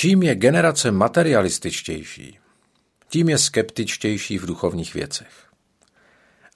Čím 0.00 0.22
je 0.22 0.34
generace 0.34 0.90
materialističtější, 0.90 2.38
tím 3.08 3.28
je 3.28 3.38
skeptičtější 3.38 4.38
v 4.38 4.46
duchovních 4.46 4.94
věcech. 4.94 5.28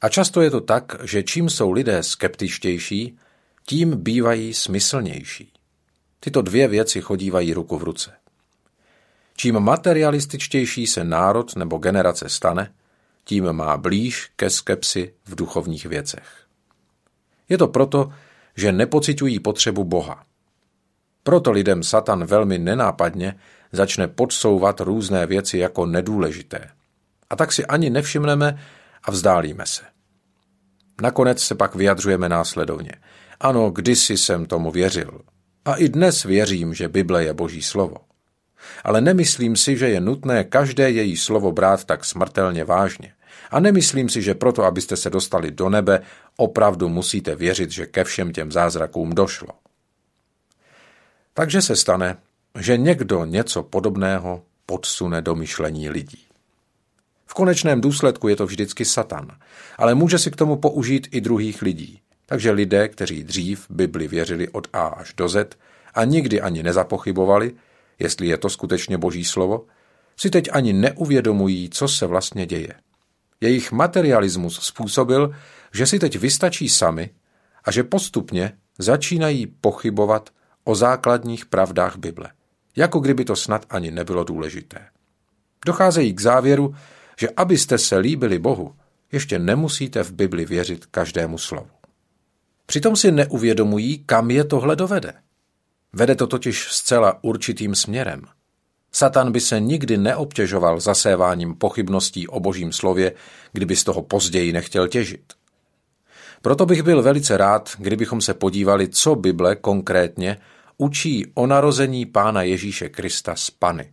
A 0.01 0.09
často 0.09 0.41
je 0.41 0.51
to 0.51 0.61
tak, 0.61 0.97
že 1.03 1.23
čím 1.23 1.51
jsou 1.51 1.71
lidé 1.71 2.03
skeptičtější, 2.03 3.19
tím 3.67 4.03
bývají 4.03 4.55
smyslnější. 4.55 5.53
Tyto 6.21 6.43
dvě 6.43 6.69
věci 6.69 7.01
chodívají 7.01 7.55
ruku 7.55 7.79
v 7.79 7.83
ruce. 7.83 8.13
Čím 9.37 9.61
materialističtější 9.61 10.87
se 10.87 11.05
národ 11.05 11.57
nebo 11.57 11.79
generace 11.79 12.29
stane, 12.29 12.75
tím 13.25 13.53
má 13.53 13.77
blíž 13.77 14.31
ke 14.37 14.51
skepsi 14.51 15.15
v 15.25 15.35
duchovních 15.35 15.87
věcech. 15.87 16.47
Je 17.49 17.59
to 17.59 17.69
proto, 17.69 18.13
že 18.57 18.73
nepocitují 18.73 19.41
potřebu 19.41 19.85
Boha. 19.85 20.25
Proto 21.27 21.53
lidem 21.53 21.83
Satan 21.83 22.25
velmi 22.25 22.59
nenápadně 22.59 23.35
začne 23.73 24.09
podsouvat 24.09 24.81
různé 24.81 25.27
věci 25.27 25.59
jako 25.59 25.87
nedůležité. 25.87 26.69
A 27.31 27.37
tak 27.37 27.53
si 27.53 27.67
ani 27.67 27.91
nevšimneme 27.91 28.59
a 29.05 29.11
vzdálíme 29.11 29.67
se. 29.67 29.83
Nakonec 31.03 31.43
se 31.43 31.55
pak 31.55 31.75
vyjadřujeme 31.75 32.29
následovně. 32.29 32.93
Ano, 33.41 33.71
kdysi 33.71 34.17
jsem 34.17 34.47
tomu 34.47 34.71
věřil. 34.71 35.21
A 35.65 35.75
i 35.75 35.89
dnes 35.89 36.23
věřím, 36.23 36.75
že 36.75 36.89
Bible 36.89 37.25
je 37.25 37.35
boží 37.35 37.63
slovo. 37.63 37.97
Ale 38.85 39.01
nemyslím 39.01 39.57
si, 39.57 39.77
že 39.77 39.89
je 39.89 40.01
nutné 40.01 40.45
každé 40.45 40.91
její 40.91 41.17
slovo 41.17 41.53
brát 41.53 41.85
tak 41.85 42.05
smrtelně 42.05 42.65
vážně. 42.65 43.13
A 43.51 43.61
nemyslím 43.61 44.09
si, 44.09 44.23
že 44.23 44.35
proto, 44.35 44.65
abyste 44.65 44.97
se 44.97 45.11
dostali 45.11 45.51
do 45.51 45.69
nebe, 45.69 46.01
opravdu 46.37 46.89
musíte 46.89 47.35
věřit, 47.35 47.71
že 47.71 47.87
ke 47.87 48.05
všem 48.05 48.33
těm 48.33 48.53
zázrakům 48.53 49.11
došlo. 49.11 49.49
Takže 51.35 51.63
se 51.63 51.77
stane, 51.77 52.17
že 52.59 52.77
někdo 52.77 53.25
něco 53.25 53.63
podobného 53.63 54.43
podsune 54.67 55.23
do 55.23 55.35
myšlení 55.35 55.91
lidí. 55.91 56.27
V 57.27 57.35
konečném 57.35 57.81
důsledku 57.81 58.29
je 58.29 58.37
to 58.37 58.47
vždycky 58.47 58.85
Satan, 58.85 59.39
ale 59.79 59.95
může 59.95 60.19
si 60.19 60.31
k 60.31 60.37
tomu 60.37 60.57
použít 60.57 61.09
i 61.11 61.21
druhých 61.21 61.63
lidí. 61.63 62.01
Takže 62.27 62.51
lidé, 62.51 62.89
kteří 62.89 63.25
dřív 63.25 63.67
Bibli 63.71 64.09
věřili 64.09 64.49
od 64.49 64.69
A 64.73 64.87
až 64.87 65.15
do 65.17 65.29
Z 65.29 65.57
a 65.95 66.05
nikdy 66.05 66.41
ani 66.41 66.63
nezapochybovali, 66.63 67.53
jestli 67.99 68.27
je 68.27 68.39
to 68.39 68.51
skutečně 68.51 68.99
boží 68.99 69.25
slovo, 69.25 69.67
si 70.17 70.31
teď 70.31 70.49
ani 70.53 70.73
neuvědomují, 70.73 71.71
co 71.71 71.89
se 71.89 72.07
vlastně 72.07 72.47
děje. 72.47 72.75
Jejich 73.41 73.73
materialismus 73.73 74.61
způsobil, 74.63 75.35
že 75.73 75.87
si 75.87 75.99
teď 75.99 76.19
vystačí 76.19 76.69
sami 76.69 77.11
a 77.65 77.71
že 77.71 77.85
postupně 77.85 78.53
začínají 78.79 79.47
pochybovat 79.47 80.31
o 80.65 80.75
základních 80.75 81.47
pravdách 81.47 81.97
Bible, 81.97 82.31
jako 82.77 82.99
kdyby 82.99 83.25
to 83.25 83.37
snad 83.37 83.67
ani 83.71 83.91
nebylo 83.91 84.25
důležité. 84.25 84.87
Docházejí 85.67 86.15
k 86.15 86.21
závěru, 86.21 86.75
že 87.19 87.29
abyste 87.37 87.79
se 87.79 87.97
líbili 87.97 88.39
Bohu, 88.39 88.75
ještě 89.13 89.39
nemusíte 89.39 90.03
v 90.03 90.13
Bibli 90.13 90.45
věřit 90.45 90.87
každému 90.87 91.39
slovu. 91.39 91.71
Přitom 92.67 92.97
si 92.97 93.13
neuvědomují, 93.13 93.99
kam 94.07 94.31
je 94.31 94.45
tohle 94.45 94.77
dovede. 94.77 95.13
Vede 95.93 96.15
to 96.15 96.27
totiž 96.27 96.73
zcela 96.73 97.19
určitým 97.23 97.75
směrem. 97.75 98.23
Satan 98.93 99.33
by 99.33 99.41
se 99.41 99.61
nikdy 99.61 99.97
neobtěžoval 99.97 100.81
zaséváním 100.81 101.55
pochybností 101.55 102.29
o 102.29 102.41
božím 102.41 102.73
slově, 102.73 103.13
kdyby 103.53 103.77
z 103.77 103.85
toho 103.85 104.03
později 104.03 104.53
nechtěl 104.53 104.89
těžit. 104.89 105.33
Proto 106.43 106.67
bych 106.67 106.83
byl 106.83 107.03
velice 107.03 107.37
rád, 107.37 107.71
kdybychom 107.79 108.21
se 108.21 108.35
podívali, 108.35 108.89
co 108.89 109.15
Bible 109.15 109.57
konkrétně 109.57 110.37
učí 110.79 111.27
o 111.35 111.47
narození 111.47 112.07
Pána 112.07 112.43
Ježíše 112.43 112.89
Krista 112.89 113.37
z 113.37 113.51
Pany. 113.51 113.93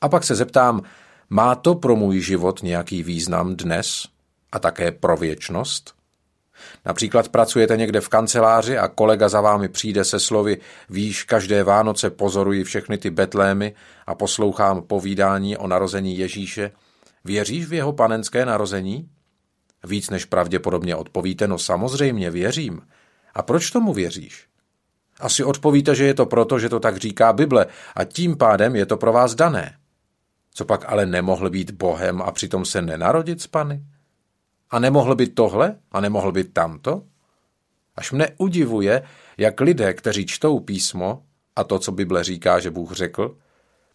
A 0.00 0.08
pak 0.08 0.24
se 0.24 0.34
zeptám, 0.34 0.82
má 1.30 1.54
to 1.54 1.74
pro 1.74 1.96
můj 1.96 2.20
život 2.20 2.62
nějaký 2.62 3.02
význam 3.02 3.56
dnes 3.56 4.06
a 4.52 4.58
také 4.58 4.92
pro 4.92 5.16
věčnost? 5.16 5.94
Například 6.84 7.28
pracujete 7.28 7.76
někde 7.76 8.00
v 8.00 8.08
kanceláři 8.08 8.78
a 8.78 8.88
kolega 8.88 9.28
za 9.28 9.40
vámi 9.40 9.68
přijde 9.68 10.04
se 10.04 10.20
slovy 10.20 10.58
víš, 10.90 11.24
každé 11.24 11.64
Vánoce 11.64 12.10
pozoruji 12.10 12.64
všechny 12.64 12.98
ty 12.98 13.10
betlémy 13.10 13.74
a 14.06 14.14
poslouchám 14.14 14.82
povídání 14.82 15.56
o 15.56 15.66
narození 15.66 16.18
Ježíše. 16.18 16.70
Věříš 17.24 17.66
v 17.66 17.72
jeho 17.72 17.92
panenské 17.92 18.46
narození? 18.46 19.08
Víc 19.84 20.10
než 20.10 20.24
pravděpodobně 20.24 20.96
odpovíte, 20.96 21.48
no 21.48 21.58
samozřejmě 21.58 22.30
věřím. 22.30 22.80
A 23.34 23.42
proč 23.42 23.70
tomu 23.70 23.92
věříš? 23.92 24.49
Asi 25.20 25.44
odpovíte, 25.44 25.94
že 25.94 26.04
je 26.04 26.14
to 26.14 26.26
proto, 26.26 26.58
že 26.58 26.68
to 26.68 26.80
tak 26.80 26.96
říká 26.96 27.32
Bible 27.32 27.66
a 27.94 28.04
tím 28.04 28.36
pádem 28.36 28.76
je 28.76 28.86
to 28.86 28.96
pro 28.96 29.12
vás 29.12 29.34
dané. 29.34 29.76
Co 30.54 30.64
pak 30.64 30.84
ale 30.86 31.06
nemohl 31.06 31.50
být 31.50 31.70
Bohem 31.70 32.22
a 32.22 32.30
přitom 32.30 32.64
se 32.64 32.82
nenarodit 32.82 33.42
z 33.42 33.46
Pany? 33.46 33.82
A 34.70 34.78
nemohl 34.78 35.14
být 35.14 35.34
tohle 35.34 35.76
a 35.92 36.00
nemohl 36.00 36.32
být 36.32 36.52
tamto? 36.52 37.02
Až 37.96 38.12
mne 38.12 38.28
udivuje, 38.38 39.02
jak 39.38 39.60
lidé, 39.60 39.94
kteří 39.94 40.26
čtou 40.26 40.60
písmo 40.60 41.22
a 41.56 41.64
to, 41.64 41.78
co 41.78 41.92
Bible 41.92 42.24
říká, 42.24 42.60
že 42.60 42.70
Bůh 42.70 42.92
řekl, 42.92 43.36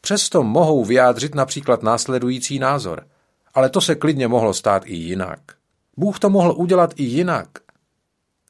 přesto 0.02 0.44
mohou 0.44 0.86
vyjádřit 0.86 1.36
například 1.36 1.84
následující 1.84 2.60
názor. 2.60 3.08
Ale 3.54 3.70
to 3.70 3.82
se 3.82 3.96
klidně 3.96 4.28
mohlo 4.28 4.54
stát 4.54 4.84
i 4.86 4.96
jinak. 4.96 5.40
Bůh 5.98 6.20
to 6.20 6.30
mohl 6.30 6.54
udělat 6.58 6.94
i 6.96 7.04
jinak. 7.04 7.48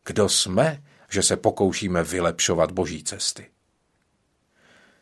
Kdo 0.05 0.29
jsme, 0.29 0.83
že 1.09 1.23
se 1.23 1.35
pokoušíme 1.37 2.03
vylepšovat 2.03 2.71
boží 2.71 3.03
cesty? 3.03 3.45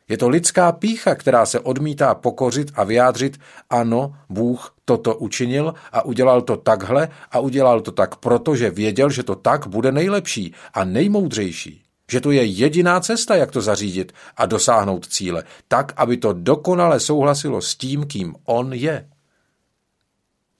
Je 0.10 0.18
to 0.18 0.30
lidská 0.30 0.72
pícha, 0.72 1.16
která 1.16 1.46
se 1.46 1.60
odmítá 1.60 2.16
pokořit 2.16 2.72
a 2.76 2.84
vyjádřit, 2.84 3.40
ano, 3.70 4.16
Bůh 4.30 4.76
toto 4.86 5.16
učinil 5.16 5.74
a 5.92 6.06
udělal 6.06 6.42
to 6.42 6.58
takhle 6.58 7.10
a 7.32 7.40
udělal 7.40 7.82
to 7.82 7.92
tak 7.92 8.16
proto, 8.16 8.56
že 8.56 8.70
věděl, 8.70 9.10
že 9.10 9.24
to 9.24 9.36
tak 9.36 9.68
bude 9.68 9.92
nejlepší 9.92 10.54
a 10.74 10.84
nejmoudřejší. 10.84 11.84
Že 12.12 12.22
to 12.22 12.32
je 12.32 12.46
jediná 12.46 13.00
cesta, 13.00 13.36
jak 13.36 13.52
to 13.52 13.62
zařídit 13.62 14.14
a 14.38 14.46
dosáhnout 14.46 15.08
cíle, 15.08 15.44
tak, 15.68 15.94
aby 15.96 16.18
to 16.18 16.34
dokonale 16.34 17.00
souhlasilo 17.00 17.62
s 17.62 17.76
tím, 17.76 18.06
kým 18.08 18.36
on 18.46 18.74
je. 18.74 19.10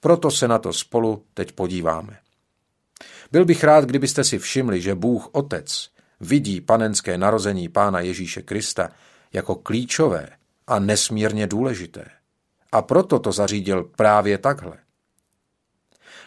Proto 0.00 0.30
se 0.30 0.48
na 0.48 0.58
to 0.58 0.72
spolu 0.72 1.24
teď 1.34 1.52
podíváme. 1.52 2.23
Byl 3.32 3.44
bych 3.44 3.64
rád, 3.64 3.84
kdybyste 3.84 4.24
si 4.24 4.38
všimli, 4.38 4.80
že 4.80 4.94
Bůh 4.94 5.28
Otec 5.32 5.88
vidí 6.20 6.60
panenské 6.60 7.18
narození 7.18 7.68
Pána 7.68 8.00
Ježíše 8.00 8.42
Krista 8.42 8.90
jako 9.32 9.54
klíčové 9.54 10.28
a 10.66 10.78
nesmírně 10.78 11.46
důležité. 11.46 12.04
A 12.72 12.82
proto 12.82 13.18
to 13.18 13.32
zařídil 13.32 13.84
právě 13.96 14.38
takhle. 14.38 14.76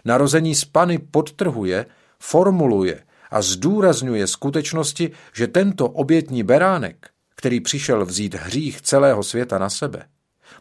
Narození 0.06 0.56
z 0.56 0.66
Pany 0.66 0.98
podtrhuje, 0.98 1.86
formuluje 2.20 3.04
a 3.32 3.42
zdůrazňuje 3.42 4.28
skutečnosti, 4.28 5.12
že 5.34 5.48
tento 5.48 5.90
obětní 5.90 6.44
beránek, 6.44 7.10
který 7.36 7.60
přišel 7.60 8.06
vzít 8.06 8.34
hřích 8.36 8.82
celého 8.82 9.24
světa 9.24 9.58
na 9.58 9.70
sebe, 9.70 10.08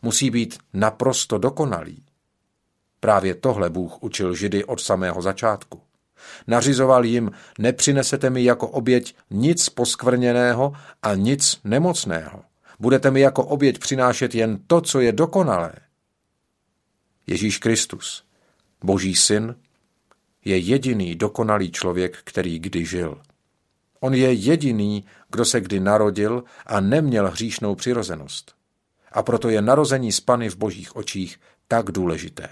musí 0.02 0.30
být 0.30 0.58
naprosto 0.72 1.38
dokonalý. 1.38 2.04
Právě 3.00 3.34
tohle 3.34 3.70
Bůh 3.70 4.02
učil 4.02 4.34
Židy 4.34 4.64
od 4.64 4.80
samého 4.80 5.22
začátku. 5.22 5.85
Nařizoval 6.46 7.04
jim, 7.04 7.30
nepřinesete 7.58 8.30
mi 8.30 8.44
jako 8.44 8.68
oběť 8.68 9.16
nic 9.30 9.68
poskvrněného 9.68 10.72
a 11.02 11.14
nic 11.14 11.60
nemocného. 11.64 12.42
Budete 12.78 13.10
mi 13.10 13.20
jako 13.20 13.44
oběť 13.44 13.78
přinášet 13.78 14.34
jen 14.34 14.58
to, 14.66 14.80
co 14.80 15.00
je 15.00 15.12
dokonalé. 15.12 15.72
Ježíš 17.26 17.58
Kristus, 17.58 18.24
Boží 18.84 19.14
syn, 19.14 19.54
je 20.44 20.58
jediný 20.58 21.14
dokonalý 21.14 21.72
člověk, 21.72 22.18
který 22.24 22.58
kdy 22.58 22.84
žil. 22.84 23.20
On 24.00 24.14
je 24.14 24.32
jediný, 24.32 25.04
kdo 25.30 25.44
se 25.44 25.60
kdy 25.60 25.80
narodil 25.80 26.44
a 26.66 26.80
neměl 26.80 27.30
hříšnou 27.30 27.74
přirozenost. 27.74 28.54
A 29.12 29.22
proto 29.22 29.48
je 29.48 29.62
narození 29.62 30.12
z 30.12 30.20
Pany 30.20 30.48
v 30.48 30.56
božích 30.56 30.96
očích 30.96 31.40
tak 31.68 31.90
důležité 31.90 32.48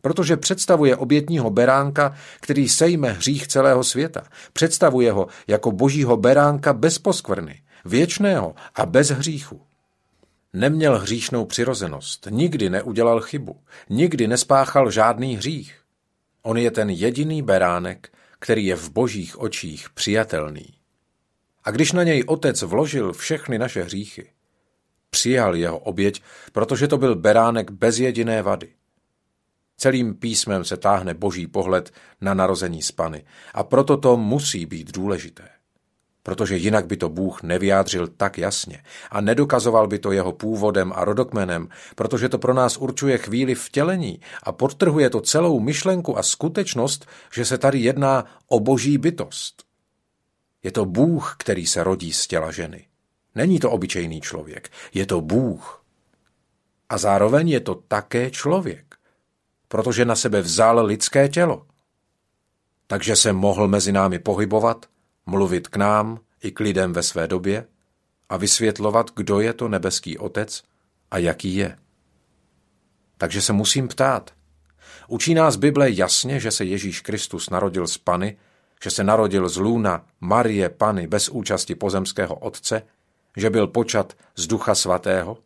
protože 0.00 0.36
představuje 0.36 0.96
obětního 0.96 1.50
beránka, 1.50 2.14
který 2.40 2.68
sejme 2.68 3.12
hřích 3.12 3.48
celého 3.48 3.84
světa. 3.84 4.22
Představuje 4.52 5.12
ho 5.12 5.26
jako 5.46 5.72
božího 5.72 6.16
beránka 6.16 6.72
bez 6.72 6.98
poskvrny, 6.98 7.62
věčného 7.84 8.54
a 8.74 8.86
bez 8.86 9.10
hříchu. 9.10 9.60
Neměl 10.52 10.98
hříšnou 10.98 11.44
přirozenost, 11.44 12.26
nikdy 12.30 12.70
neudělal 12.70 13.20
chybu, 13.20 13.60
nikdy 13.90 14.28
nespáchal 14.28 14.90
žádný 14.90 15.36
hřích. 15.36 15.74
On 16.42 16.58
je 16.58 16.70
ten 16.70 16.90
jediný 16.90 17.42
beránek, 17.42 18.08
který 18.38 18.66
je 18.66 18.76
v 18.76 18.90
božích 18.90 19.40
očích 19.40 19.90
přijatelný. 19.90 20.66
A 21.64 21.70
když 21.70 21.92
na 21.92 22.02
něj 22.02 22.24
otec 22.26 22.62
vložil 22.62 23.12
všechny 23.12 23.58
naše 23.58 23.82
hříchy, 23.82 24.30
přijal 25.10 25.56
jeho 25.56 25.78
oběť, 25.78 26.22
protože 26.52 26.88
to 26.88 26.98
byl 26.98 27.16
beránek 27.16 27.70
bez 27.70 27.98
jediné 27.98 28.42
vady. 28.42 28.68
Celým 29.80 30.14
písmem 30.14 30.64
se 30.64 30.76
táhne 30.76 31.14
boží 31.14 31.46
pohled 31.46 31.92
na 32.20 32.34
narození 32.34 32.82
z 32.82 32.92
Pany 32.92 33.24
a 33.54 33.64
proto 33.64 33.96
to 33.96 34.16
musí 34.16 34.66
být 34.66 34.92
důležité. 34.92 35.48
protože 36.22 36.56
jinak 36.56 36.86
by 36.86 36.96
to 36.96 37.08
Bůh 37.08 37.42
nevyjádřil 37.42 38.06
tak 38.06 38.38
jasně 38.38 38.82
a 39.10 39.20
nedokazoval 39.20 39.86
by 39.86 39.98
to 39.98 40.12
jeho 40.12 40.32
původem 40.32 40.92
a 40.96 41.04
rodokmenem, 41.04 41.68
protože 41.94 42.28
to 42.28 42.38
pro 42.38 42.54
nás 42.54 42.76
určuje 42.76 43.18
chvíli 43.18 43.54
vtělení 43.54 44.20
a 44.42 44.52
podtrhuje 44.52 45.10
to 45.10 45.20
celou 45.20 45.60
myšlenku 45.60 46.18
a 46.18 46.22
skutečnost, 46.22 47.06
že 47.32 47.44
se 47.44 47.58
tady 47.58 47.78
jedná 47.78 48.24
o 48.48 48.60
boží 48.60 48.98
bytost. 48.98 49.64
Je 50.62 50.72
to 50.72 50.84
Bůh, 50.84 51.36
který 51.38 51.66
se 51.66 51.84
rodí 51.84 52.12
z 52.12 52.26
těla 52.26 52.50
ženy. 52.50 52.86
Není 53.34 53.60
to 53.60 53.70
obyčejný 53.70 54.20
člověk, 54.20 54.70
je 54.94 55.06
to 55.06 55.20
Bůh. 55.20 55.84
A 56.88 56.98
zároveň 56.98 57.48
je 57.48 57.60
to 57.60 57.74
také 57.74 58.30
člověk, 58.30 58.89
protože 59.70 60.04
na 60.04 60.16
sebe 60.16 60.42
vzal 60.42 60.86
lidské 60.86 61.28
tělo. 61.28 61.66
Takže 62.86 63.16
se 63.16 63.32
mohl 63.32 63.68
mezi 63.68 63.92
námi 63.92 64.18
pohybovat, 64.18 64.86
mluvit 65.26 65.68
k 65.68 65.76
nám 65.76 66.20
i 66.42 66.50
k 66.50 66.60
lidem 66.60 66.92
ve 66.92 67.02
své 67.02 67.28
době 67.28 67.66
a 68.28 68.36
vysvětlovat, 68.36 69.10
kdo 69.16 69.40
je 69.40 69.52
to 69.52 69.68
nebeský 69.68 70.18
otec 70.18 70.62
a 71.10 71.18
jaký 71.18 71.56
je. 71.56 71.78
Takže 73.18 73.42
se 73.42 73.52
musím 73.52 73.88
ptát. 73.88 74.30
Učí 75.08 75.34
nás 75.34 75.56
Bible 75.56 75.90
jasně, 75.90 76.40
že 76.40 76.50
se 76.50 76.64
Ježíš 76.64 77.00
Kristus 77.00 77.50
narodil 77.50 77.86
z 77.86 77.98
Pany, 77.98 78.36
že 78.82 78.90
se 78.90 79.04
narodil 79.04 79.48
z 79.48 79.56
Luna 79.56 80.06
Marie 80.20 80.68
Pany 80.68 81.06
bez 81.06 81.28
účasti 81.28 81.74
pozemského 81.74 82.34
otce, 82.34 82.82
že 83.36 83.50
byl 83.50 83.66
počat 83.66 84.12
z 84.36 84.46
Ducha 84.46 84.74
Svatého? 84.74 85.38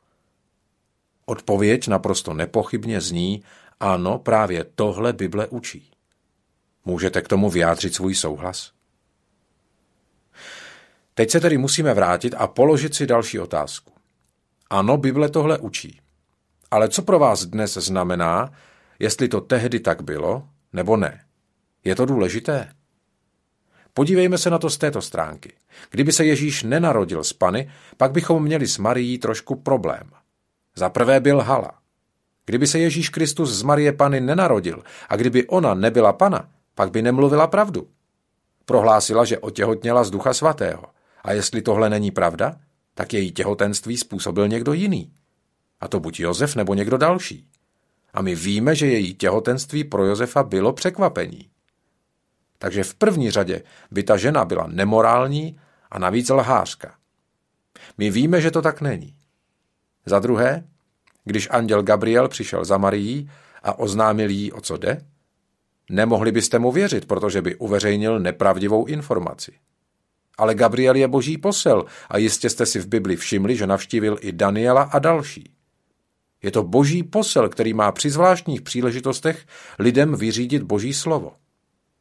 Odpověď 1.27 1.88
naprosto 1.88 2.35
nepochybně 2.35 3.00
zní, 3.00 3.43
ano, 3.81 4.19
právě 4.19 4.65
tohle 4.65 5.12
Bible 5.12 5.47
učí. 5.47 5.91
Můžete 6.85 7.23
k 7.23 7.29
tomu 7.29 7.50
vyjádřit 7.50 7.94
svůj 7.94 8.15
souhlas? 8.15 8.73
Teď 11.15 11.31
se 11.31 11.41
tedy 11.41 11.59
musíme 11.59 11.94
vrátit 11.94 12.35
a 12.38 12.47
položit 12.47 12.94
si 12.94 13.06
další 13.06 13.38
otázku. 13.38 13.93
Ano, 14.71 14.97
Bible 14.97 15.29
tohle 15.29 15.59
učí. 15.59 16.00
Ale 16.71 16.88
co 16.88 17.03
pro 17.03 17.19
vás 17.19 17.44
dnes 17.44 17.75
znamená, 17.75 18.53
jestli 18.99 19.29
to 19.29 19.41
tehdy 19.41 19.81
tak 19.81 20.03
bylo, 20.03 20.49
nebo 20.73 20.97
ne? 20.97 21.25
Je 21.85 21.94
to 21.94 22.06
důležité? 22.06 22.73
Podívejme 23.94 24.38
se 24.38 24.50
na 24.50 24.59
to 24.59 24.70
z 24.70 24.79
této 24.79 25.03
stránky. 25.03 25.53
Kdyby 25.91 26.12
se 26.12 26.25
Ježíš 26.25 26.62
nenarodil 26.62 27.25
z 27.25 27.32
Pany, 27.32 27.70
pak 27.97 28.12
bychom 28.12 28.43
měli 28.43 28.67
s 28.67 28.79
Marií 28.79 29.19
trošku 29.19 29.56
problém. 29.56 30.11
Za 30.77 30.88
prvé 30.88 31.20
byl 31.20 31.41
hala. 31.41 31.84
Kdyby 32.46 32.67
se 32.67 32.79
Ježíš 32.79 33.08
Kristus 33.08 33.50
z 33.50 33.62
Marie 33.62 33.93
Pany 33.93 34.20
nenarodil 34.20 34.82
a 35.08 35.17
kdyby 35.17 35.46
ona 35.46 35.75
nebyla 35.75 36.12
Pana, 36.12 36.49
pak 36.75 36.91
by 36.91 37.02
nemluvila 37.02 37.46
pravdu. 37.46 37.88
Prohlásila, 38.64 39.25
že 39.25 39.38
otěhotněla 39.38 40.05
z 40.05 40.11
Ducha 40.11 40.35
Svatého. 40.35 40.85
A 41.23 41.32
jestli 41.32 41.62
tohle 41.62 41.91
není 41.91 42.11
pravda, 42.11 42.56
tak 42.94 43.12
její 43.12 43.32
těhotenství 43.32 43.96
způsobil 43.96 44.49
někdo 44.49 44.73
jiný. 44.73 45.12
A 45.81 45.88
to 45.88 46.00
buď 46.00 46.20
Josef 46.20 46.56
nebo 46.56 46.75
někdo 46.75 46.96
další. 46.96 47.49
A 48.14 48.23
my 48.23 48.35
víme, 48.35 48.75
že 48.75 48.87
její 48.87 49.14
těhotenství 49.14 49.85
pro 49.85 50.05
Josefa 50.05 50.43
bylo 50.43 50.73
překvapení. 50.73 51.49
Takže 52.58 52.85
v 52.85 52.94
první 52.94 53.31
řadě 53.31 53.62
by 53.91 54.02
ta 54.02 54.17
žena 54.17 54.44
byla 54.44 54.67
nemorální 54.67 55.61
a 55.91 55.99
navíc 55.99 56.29
lhářka. 56.29 56.94
My 57.99 58.11
víme, 58.11 58.41
že 58.41 58.50
to 58.50 58.62
tak 58.62 58.81
není. 58.81 59.17
Za 60.06 60.19
druhé, 60.19 60.64
když 61.25 61.49
anděl 61.50 61.82
Gabriel 61.82 62.29
přišel 62.29 62.65
za 62.65 62.79
Marií 62.79 63.31
a 63.62 63.79
oznámil 63.79 64.31
jí, 64.31 64.53
o 64.53 64.61
co 64.61 64.76
jde, 64.76 65.05
nemohli 65.91 66.32
byste 66.32 66.59
mu 66.59 66.73
věřit, 66.73 67.06
protože 67.06 67.43
by 67.43 67.56
uveřejnil 67.56 68.21
nepravdivou 68.21 68.85
informaci. 68.85 69.53
Ale 70.38 70.55
Gabriel 70.55 70.97
je 70.97 71.09
boží 71.09 71.38
posel 71.38 71.85
a 72.09 72.19
jistě 72.19 72.50
jste 72.50 72.67
si 72.67 72.81
v 72.81 72.87
Bibli 72.87 73.17
všimli, 73.17 73.56
že 73.56 73.67
navštívil 73.67 74.19
i 74.21 74.32
Daniela 74.32 74.82
a 74.82 74.99
další. 74.99 75.50
Je 76.43 76.50
to 76.50 76.62
boží 76.62 77.03
posel, 77.03 77.49
který 77.49 77.75
má 77.75 77.93
při 77.93 78.11
zvláštních 78.11 78.62
příležitostech 78.62 79.47
lidem 79.79 80.15
vyřídit 80.15 80.62
boží 80.62 80.94
slovo. 80.94 81.32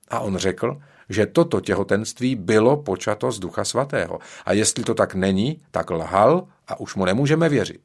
A 0.09 0.19
on 0.19 0.37
řekl, 0.37 0.81
že 1.09 1.25
toto 1.25 1.61
těhotenství 1.61 2.35
bylo 2.35 2.77
počato 2.77 3.31
z 3.31 3.39
Ducha 3.39 3.63
Svatého. 3.63 4.19
A 4.45 4.53
jestli 4.53 4.83
to 4.83 4.93
tak 4.93 5.15
není, 5.15 5.61
tak 5.71 5.89
lhal 5.89 6.47
a 6.67 6.79
už 6.79 6.95
mu 6.95 7.05
nemůžeme 7.05 7.49
věřit. 7.49 7.81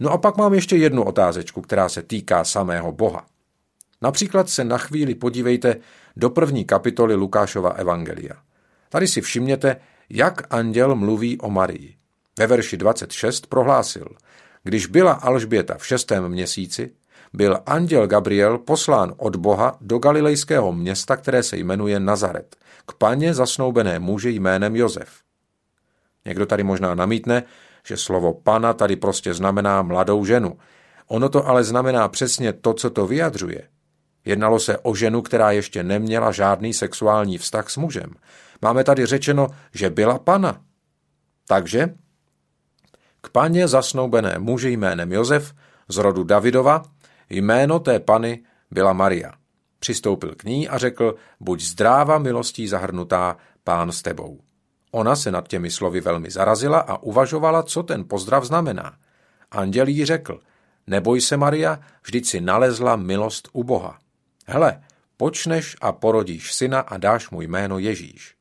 No 0.00 0.10
a 0.10 0.18
pak 0.18 0.36
mám 0.36 0.54
ještě 0.54 0.76
jednu 0.76 1.04
otázečku, 1.04 1.62
která 1.62 1.88
se 1.88 2.02
týká 2.02 2.44
samého 2.44 2.92
Boha. 2.92 3.26
Například 4.02 4.48
se 4.48 4.64
na 4.64 4.78
chvíli 4.78 5.14
podívejte 5.14 5.76
do 6.16 6.30
první 6.30 6.64
kapitoly 6.64 7.14
Lukášova 7.14 7.70
Evangelia. 7.70 8.34
Tady 8.88 9.08
si 9.08 9.20
všimněte, 9.20 9.76
jak 10.10 10.54
anděl 10.54 10.94
mluví 10.94 11.38
o 11.38 11.50
Marii. 11.50 11.94
Ve 12.38 12.46
verši 12.46 12.76
26 12.76 13.46
prohlásil, 13.46 14.08
když 14.64 14.86
byla 14.86 15.12
Alžběta 15.12 15.78
v 15.78 15.86
šestém 15.86 16.28
měsíci, 16.28 16.90
byl 17.32 17.58
anděl 17.66 18.06
Gabriel 18.06 18.58
poslán 18.58 19.14
od 19.16 19.36
Boha 19.36 19.76
do 19.80 19.98
galilejského 19.98 20.72
města, 20.72 21.16
které 21.16 21.42
se 21.42 21.56
jmenuje 21.56 22.00
Nazaret, 22.00 22.56
k 22.86 22.92
paně 22.92 23.34
zasnoubené 23.34 23.98
muži 23.98 24.30
jménem 24.30 24.76
Josef. 24.76 25.08
Někdo 26.24 26.46
tady 26.46 26.62
možná 26.62 26.94
namítne, 26.94 27.42
že 27.88 27.96
slovo 27.96 28.34
pana 28.34 28.72
tady 28.72 28.96
prostě 28.96 29.34
znamená 29.34 29.82
mladou 29.82 30.24
ženu. 30.24 30.58
Ono 31.06 31.28
to 31.28 31.46
ale 31.46 31.64
znamená 31.64 32.08
přesně 32.08 32.52
to, 32.52 32.74
co 32.74 32.90
to 32.90 33.06
vyjadřuje. 33.06 33.68
Jednalo 34.24 34.60
se 34.60 34.78
o 34.78 34.94
ženu, 34.94 35.22
která 35.22 35.50
ještě 35.50 35.82
neměla 35.82 36.32
žádný 36.32 36.74
sexuální 36.74 37.38
vztah 37.38 37.70
s 37.70 37.76
mužem. 37.76 38.14
Máme 38.62 38.84
tady 38.84 39.06
řečeno, 39.06 39.48
že 39.74 39.90
byla 39.90 40.18
pana. 40.18 40.60
Takže 41.48 41.94
k 43.20 43.28
paně 43.28 43.68
zasnoubené 43.68 44.38
muži 44.38 44.70
jménem 44.70 45.12
Josef 45.12 45.54
z 45.88 45.96
rodu 45.96 46.24
Davidova 46.24 46.82
Jméno 47.30 47.78
té 47.78 48.00
pany 48.00 48.44
byla 48.70 48.92
Maria. 48.92 49.32
Přistoupil 49.78 50.34
k 50.34 50.44
ní 50.44 50.68
a 50.68 50.78
řekl, 50.78 51.14
buď 51.40 51.62
zdráva 51.62 52.18
milostí 52.18 52.68
zahrnutá, 52.68 53.36
pán 53.64 53.92
s 53.92 54.02
tebou. 54.02 54.40
Ona 54.90 55.16
se 55.16 55.30
nad 55.30 55.48
těmi 55.48 55.70
slovy 55.70 56.00
velmi 56.00 56.30
zarazila 56.30 56.78
a 56.80 57.02
uvažovala, 57.02 57.62
co 57.62 57.82
ten 57.82 58.04
pozdrav 58.04 58.44
znamená. 58.44 58.96
Anděl 59.50 59.88
jí 59.88 60.04
řekl, 60.04 60.40
neboj 60.86 61.20
se, 61.20 61.36
Maria, 61.36 61.80
vždyť 62.02 62.26
si 62.26 62.40
nalezla 62.40 62.96
milost 62.96 63.48
u 63.52 63.64
Boha. 63.64 63.98
Hele, 64.46 64.82
počneš 65.16 65.76
a 65.80 65.92
porodíš 65.92 66.54
syna 66.54 66.80
a 66.80 66.96
dáš 66.96 67.30
mu 67.30 67.42
jméno 67.42 67.78
Ježíš. 67.78 68.34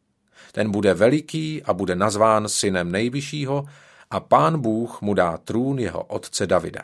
Ten 0.51 0.71
bude 0.71 0.93
veliký 0.93 1.63
a 1.63 1.73
bude 1.73 1.95
nazván 1.95 2.49
synem 2.49 2.91
nejvyššího 2.91 3.65
a 4.09 4.19
pán 4.19 4.61
Bůh 4.61 5.01
mu 5.01 5.13
dá 5.13 5.37
trůn 5.37 5.79
jeho 5.79 6.03
otce 6.03 6.47
Davida 6.47 6.81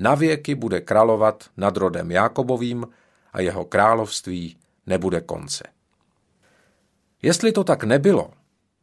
navěky 0.00 0.54
bude 0.54 0.80
královat 0.80 1.44
nad 1.56 1.76
rodem 1.76 2.10
Jákobovým 2.10 2.86
a 3.32 3.40
jeho 3.40 3.64
království 3.64 4.56
nebude 4.86 5.20
konce. 5.20 5.64
Jestli 7.22 7.52
to 7.52 7.64
tak 7.64 7.84
nebylo, 7.84 8.30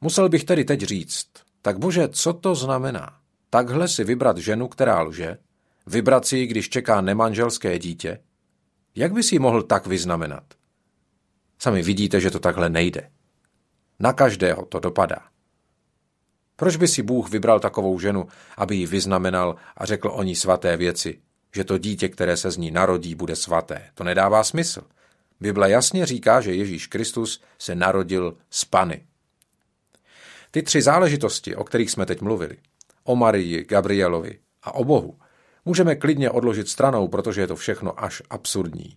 musel 0.01 0.30
bych 0.30 0.44
tedy 0.44 0.66
teď 0.66 0.82
říct, 0.82 1.27
tak 1.62 1.80
bože, 1.80 2.08
co 2.08 2.34
to 2.34 2.56
znamená? 2.56 3.18
Takhle 3.50 3.88
si 3.88 4.04
vybrat 4.04 4.38
ženu, 4.38 4.68
která 4.68 5.01
lže, 5.01 5.38
vybrat 5.86 6.25
si 6.25 6.38
ji, 6.38 6.48
když 6.48 6.70
čeká 6.70 7.01
nemanželské 7.01 7.80
dítě? 7.80 8.20
Jak 8.96 9.13
by 9.13 9.24
si 9.24 9.36
ji 9.36 9.39
mohl 9.39 9.63
tak 9.63 9.88
vyznamenat? 9.88 10.44
Sami 11.60 11.82
vidíte, 11.82 12.20
že 12.20 12.32
to 12.32 12.39
takhle 12.39 12.70
nejde. 12.70 13.10
Na 14.00 14.13
každého 14.13 14.66
to 14.66 14.80
dopadá. 14.80 15.20
Proč 16.56 16.75
by 16.75 16.88
si 16.88 17.04
Bůh 17.04 17.30
vybral 17.30 17.60
takovou 17.60 18.00
ženu, 18.00 18.27
aby 18.58 18.75
ji 18.75 18.88
vyznamenal 18.88 19.56
a 19.77 19.86
řekl 19.86 20.10
o 20.13 20.24
ní 20.24 20.36
svaté 20.36 20.77
věci, 20.77 21.22
že 21.56 21.63
to 21.63 21.77
dítě, 21.77 22.10
které 22.10 22.38
se 22.38 22.51
z 22.51 22.58
ní 22.58 22.72
narodí, 22.72 23.16
bude 23.16 23.36
svaté? 23.36 23.89
To 23.94 24.04
nedává 24.04 24.44
smysl. 24.44 24.82
Bible 25.39 25.70
jasně 25.70 26.06
říká, 26.06 26.42
že 26.42 26.54
Ježíš 26.54 26.88
Kristus 26.88 27.42
se 27.60 27.75
narodil 27.75 28.38
z 28.50 28.66
Pany. 28.66 29.06
Ty 30.57 30.63
tři 30.63 30.81
záležitosti, 30.81 31.55
o 31.55 31.63
kterých 31.63 31.91
jsme 31.91 32.05
teď 32.05 32.21
mluvili, 32.21 32.57
o 33.03 33.15
Marii, 33.15 33.65
Gabrielovi 33.65 34.39
a 34.63 34.75
o 34.75 34.83
Bohu, 34.83 35.19
můžeme 35.65 35.95
klidně 35.95 36.31
odložit 36.31 36.69
stranou, 36.69 37.07
protože 37.07 37.41
je 37.41 37.47
to 37.47 37.55
všechno 37.55 38.03
až 38.03 38.21
absurdní. 38.29 38.95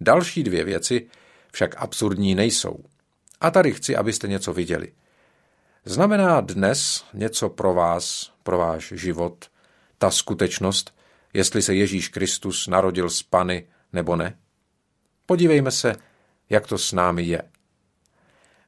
Další 0.00 0.42
dvě 0.42 0.64
věci 0.64 1.08
však 1.52 1.74
absurdní 1.78 2.34
nejsou. 2.34 2.84
A 3.40 3.50
tady 3.50 3.72
chci, 3.72 3.96
abyste 3.96 4.28
něco 4.28 4.52
viděli. 4.52 4.92
Znamená 5.84 6.40
dnes 6.40 7.04
něco 7.14 7.48
pro 7.48 7.74
vás, 7.74 8.32
pro 8.42 8.58
váš 8.58 8.92
život, 8.96 9.50
ta 9.98 10.10
skutečnost, 10.10 10.94
jestli 11.34 11.62
se 11.62 11.74
Ježíš 11.74 12.08
Kristus 12.08 12.66
narodil 12.66 13.10
z 13.10 13.22
Pany 13.22 13.66
nebo 13.92 14.16
ne? 14.16 14.38
Podívejme 15.26 15.70
se, 15.70 15.96
jak 16.50 16.66
to 16.66 16.78
s 16.78 16.92
námi 16.92 17.22
je. 17.22 17.42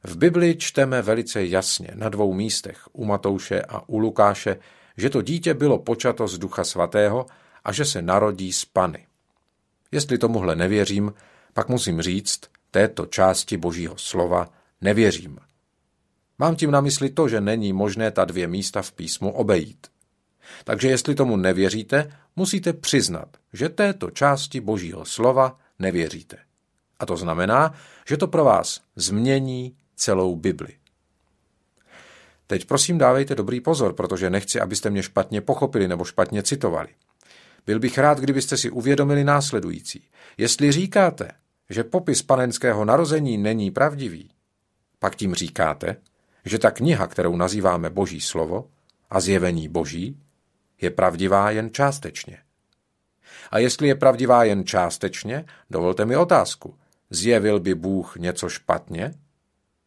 V 0.07 0.17
Bibli 0.17 0.57
čteme 0.57 1.03
velice 1.03 1.47
jasně 1.47 1.89
na 1.95 2.09
dvou 2.09 2.35
místech, 2.35 2.89
u 2.93 3.05
Matouše 3.05 3.63
a 3.63 3.89
u 3.89 3.99
Lukáše, 3.99 4.57
že 4.97 5.11
to 5.11 5.23
dítě 5.23 5.55
bylo 5.55 5.79
počato 5.79 6.29
z 6.29 6.39
Ducha 6.39 6.65
Svatého 6.65 7.27
a 7.65 7.73
že 7.73 7.85
se 7.85 8.03
narodí 8.03 8.53
z 8.53 8.65
Pany. 8.65 9.07
Jestli 9.93 10.19
tomuhle 10.19 10.57
nevěřím, 10.57 11.15
pak 11.53 11.69
musím 11.69 12.03
říct, 12.03 12.41
této 12.71 13.07
části 13.07 13.57
Božího 13.57 13.95
slova 13.97 14.49
nevěřím. 14.81 15.39
Mám 16.39 16.57
tím 16.57 16.71
na 16.71 16.81
mysli 16.81 17.11
to, 17.11 17.29
že 17.29 17.41
není 17.41 17.73
možné 17.73 18.11
ta 18.11 18.25
dvě 18.25 18.47
místa 18.47 18.83
v 18.83 18.93
písmu 18.93 19.33
obejít. 19.33 19.87
Takže 20.65 20.89
jestli 20.89 21.15
tomu 21.15 21.37
nevěříte, 21.37 22.13
musíte 22.37 22.73
přiznat, 22.73 23.29
že 23.53 23.69
této 23.69 24.11
části 24.11 24.61
Božího 24.61 25.05
slova 25.05 25.59
nevěříte. 25.79 26.37
A 27.01 27.07
to 27.07 27.17
znamená, 27.17 27.75
že 28.09 28.17
to 28.17 28.27
pro 28.27 28.45
vás 28.45 28.81
změní 28.97 29.77
celou 29.97 30.37
Bibli. 30.37 30.77
Teď 32.47 32.65
prosím 32.65 32.99
dávejte 32.99 33.35
dobrý 33.35 33.61
pozor, 33.61 33.93
protože 33.93 34.31
nechci, 34.31 34.61
abyste 34.61 34.91
mě 34.91 35.03
špatně 35.03 35.41
pochopili 35.41 35.89
nebo 35.89 36.05
špatně 36.05 36.43
citovali. 36.43 36.89
Byl 37.67 37.79
bych 37.79 37.99
rád, 37.99 38.19
kdybyste 38.19 38.57
si 38.57 38.71
uvědomili 38.71 39.25
následující. 39.25 40.05
Jestli 40.39 40.73
říkáte, 40.73 41.31
že 41.71 41.85
popis 41.85 42.23
panenského 42.23 42.85
narození 42.85 43.39
není 43.39 43.71
pravdivý, 43.71 44.31
pak 44.99 45.17
tím 45.17 45.35
říkáte, 45.35 45.97
že 46.45 46.59
ta 46.59 46.71
kniha, 46.71 47.07
kterou 47.07 47.37
nazýváme 47.37 47.91
Boží 47.91 48.21
slovo 48.21 48.69
a 49.11 49.21
zjevení 49.21 49.69
Boží, 49.69 50.21
je 50.81 50.91
pravdivá 50.91 51.51
jen 51.51 51.71
částečně. 51.71 52.39
A 53.51 53.59
jestli 53.59 53.89
je 53.89 53.95
pravdivá 53.95 54.45
jen 54.45 54.65
částečně, 54.65 55.45
dovolte 55.71 56.05
mi 56.05 56.17
otázku. 56.17 56.75
Zjevil 57.11 57.61
by 57.61 57.75
Bůh 57.75 58.17
něco 58.17 58.49
špatně? 58.49 59.15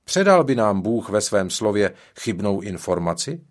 Předal 0.08 0.44
by 0.44 0.56
nám 0.56 0.82
Bůh 0.82 1.10
ve 1.10 1.22
svém 1.22 1.50
slově 1.50 1.94
chybnou 2.20 2.62
informaci? 2.62 3.42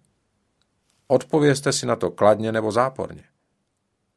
Odpovězte 1.06 1.72
si 1.72 1.86
na 1.86 1.96
to 1.96 2.10
kladně 2.10 2.52
nebo 2.52 2.72
záporně. 2.72 3.25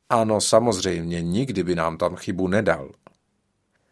Ano, 0.09 0.41
samozřejmě, 0.41 1.21
nikdy 1.21 1.63
by 1.63 1.75
nám 1.75 1.97
tam 1.97 2.15
chybu 2.15 2.47
nedal. 2.47 2.91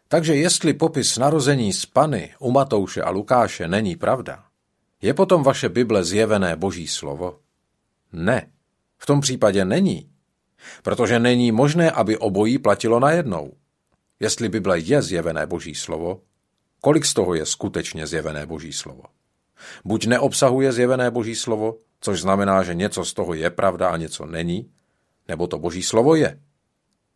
Takže 0.08 0.34
jestli 0.34 0.74
popis 0.74 1.18
narození 1.18 1.72
z 1.72 1.86
Pany 1.86 2.34
u 2.38 2.50
Matouše 2.50 3.02
a 3.02 3.10
Lukáše 3.10 3.68
není 3.68 3.96
pravda, 3.96 4.44
je 5.02 5.14
potom 5.14 5.42
vaše 5.42 5.68
Bible 5.68 6.04
zjevené 6.04 6.56
Boží 6.56 6.86
slovo? 6.86 7.38
Ne, 8.12 8.50
v 8.98 9.06
tom 9.06 9.20
případě 9.20 9.64
není, 9.64 10.10
protože 10.82 11.18
není 11.18 11.52
možné, 11.52 11.90
aby 11.90 12.18
obojí 12.18 12.58
platilo 12.58 13.00
najednou. 13.00 13.52
Jestli 14.20 14.48
Bible 14.48 14.78
je 14.78 15.02
zjevené 15.02 15.46
Boží 15.46 15.74
slovo, 15.74 16.20
kolik 16.80 17.04
z 17.04 17.14
toho 17.14 17.34
je 17.34 17.46
skutečně 17.46 18.06
zjevené 18.06 18.46
Boží 18.46 18.72
slovo? 18.72 19.02
Buď 19.84 20.06
neobsahuje 20.06 20.72
zjevené 20.72 21.10
Boží 21.10 21.34
slovo, 21.34 21.76
což 22.00 22.20
znamená, 22.20 22.62
že 22.62 22.74
něco 22.74 23.04
z 23.04 23.12
toho 23.12 23.34
je 23.34 23.50
pravda 23.50 23.88
a 23.88 23.96
něco 23.96 24.26
není, 24.26 24.70
nebo 25.28 25.46
to 25.46 25.58
Boží 25.58 25.82
slovo 25.82 26.14
je. 26.14 26.40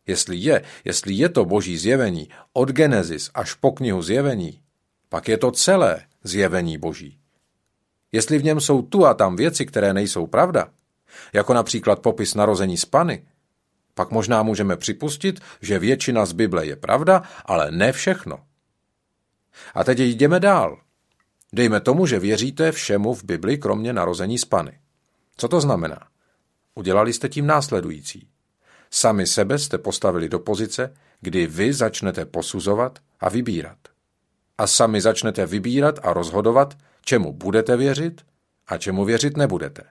Jestli 0.07 0.37
je, 0.37 0.63
jestli 0.85 1.13
je 1.13 1.29
to 1.29 1.45
Boží 1.45 1.77
zjevení 1.77 2.29
od 2.53 2.69
Genesis 2.69 3.31
až 3.33 3.53
po 3.53 3.71
knihu 3.71 4.01
zjevení, 4.01 4.61
pak 5.09 5.27
je 5.27 5.37
to 5.37 5.51
celé 5.51 6.01
zjevení 6.23 6.77
Boží. 6.77 7.19
Jestli 8.11 8.37
v 8.37 8.43
něm 8.43 8.61
jsou 8.61 8.81
tu 8.81 9.05
a 9.05 9.13
tam 9.13 9.35
věci, 9.35 9.65
které 9.65 9.93
nejsou 9.93 10.27
pravda, 10.27 10.69
jako 11.33 11.53
například 11.53 11.99
popis 11.99 12.35
narození 12.35 12.77
z 12.77 12.85
Pany, 12.85 13.25
pak 13.93 14.11
možná 14.11 14.43
můžeme 14.43 14.77
připustit, 14.77 15.39
že 15.61 15.79
většina 15.79 16.25
z 16.25 16.31
Bible 16.31 16.65
je 16.65 16.75
pravda, 16.75 17.23
ale 17.45 17.71
ne 17.71 17.91
všechno. 17.91 18.39
A 19.73 19.83
teď 19.83 19.99
jdeme 19.99 20.39
dál. 20.39 20.77
Dejme 21.53 21.81
tomu, 21.81 22.05
že 22.05 22.19
věříte 22.19 22.71
všemu 22.71 23.13
v 23.13 23.23
Bibli, 23.23 23.57
kromě 23.57 23.93
narození 23.93 24.37
z 24.37 24.45
Pany. 24.45 24.79
Co 25.37 25.47
to 25.47 25.61
znamená? 25.61 25.99
Udělali 26.75 27.13
jste 27.13 27.29
tím 27.29 27.47
následující. 27.47 28.27
Sami 28.91 29.27
sebe 29.27 29.59
jste 29.59 29.77
postavili 29.77 30.29
do 30.29 30.39
pozice, 30.39 30.93
kdy 31.21 31.47
vy 31.47 31.73
začnete 31.73 32.25
posuzovat 32.25 32.99
a 33.19 33.29
vybírat. 33.29 33.77
A 34.57 34.67
sami 34.67 35.01
začnete 35.01 35.45
vybírat 35.45 35.99
a 36.03 36.13
rozhodovat, 36.13 36.77
čemu 37.05 37.33
budete 37.33 37.77
věřit 37.77 38.21
a 38.67 38.77
čemu 38.77 39.05
věřit 39.05 39.37
nebudete. 39.37 39.83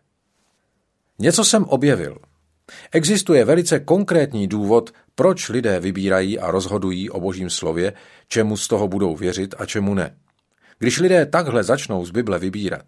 Něco 1.19 1.45
jsem 1.45 1.65
objevil. 1.65 2.19
Existuje 2.93 3.45
velice 3.45 3.81
konkrétní 3.81 4.49
důvod, 4.49 4.91
proč 5.15 5.49
lidé 5.49 5.81
vybírají 5.81 6.39
a 6.39 6.51
rozhodují 6.51 7.11
o 7.11 7.21
božím 7.21 7.51
slově, 7.51 7.93
čemu 8.29 8.57
z 8.57 8.69
toho 8.69 8.89
budou 8.89 9.17
věřit 9.17 9.55
a 9.59 9.67
čemu 9.67 9.95
ne. 9.95 10.17
Když 10.79 10.99
lidé 10.99 11.27
takhle 11.27 11.65
začnou 11.65 12.07
z 12.07 12.11
Bible 12.11 12.39
vybírat, 12.39 12.85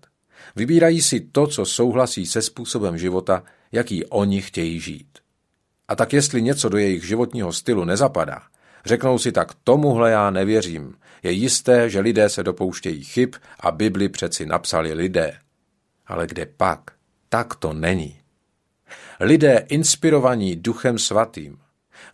vybírají 0.56 1.02
si 1.02 1.20
to, 1.20 1.46
co 1.46 1.66
souhlasí 1.66 2.26
se 2.26 2.42
způsobem 2.42 2.98
života, 2.98 3.42
jaký 3.72 4.04
oni 4.04 4.42
chtějí 4.42 4.80
žít. 4.80 5.18
A 5.88 5.96
tak 5.96 6.12
jestli 6.12 6.42
něco 6.42 6.68
do 6.68 6.78
jejich 6.78 7.04
životního 7.04 7.52
stylu 7.52 7.84
nezapadá, 7.84 8.42
řeknou 8.86 9.18
si 9.18 9.32
tak 9.32 9.52
tomuhle 9.64 10.10
já 10.10 10.30
nevěřím. 10.30 10.94
Je 11.22 11.32
jisté, 11.32 11.90
že 11.90 12.00
lidé 12.00 12.28
se 12.28 12.42
dopouštějí 12.42 13.04
chyb 13.04 13.34
a 13.60 13.70
Bibli 13.70 14.08
přeci 14.08 14.46
napsali 14.46 14.92
lidé. 14.92 15.38
Ale 16.06 16.26
kde 16.26 16.46
pak? 16.46 16.80
Tak 17.28 17.54
to 17.54 17.72
není. 17.72 18.23
Lidé 19.20 19.66
inspirovaní 19.68 20.56
duchem 20.56 20.98
svatým, 20.98 21.58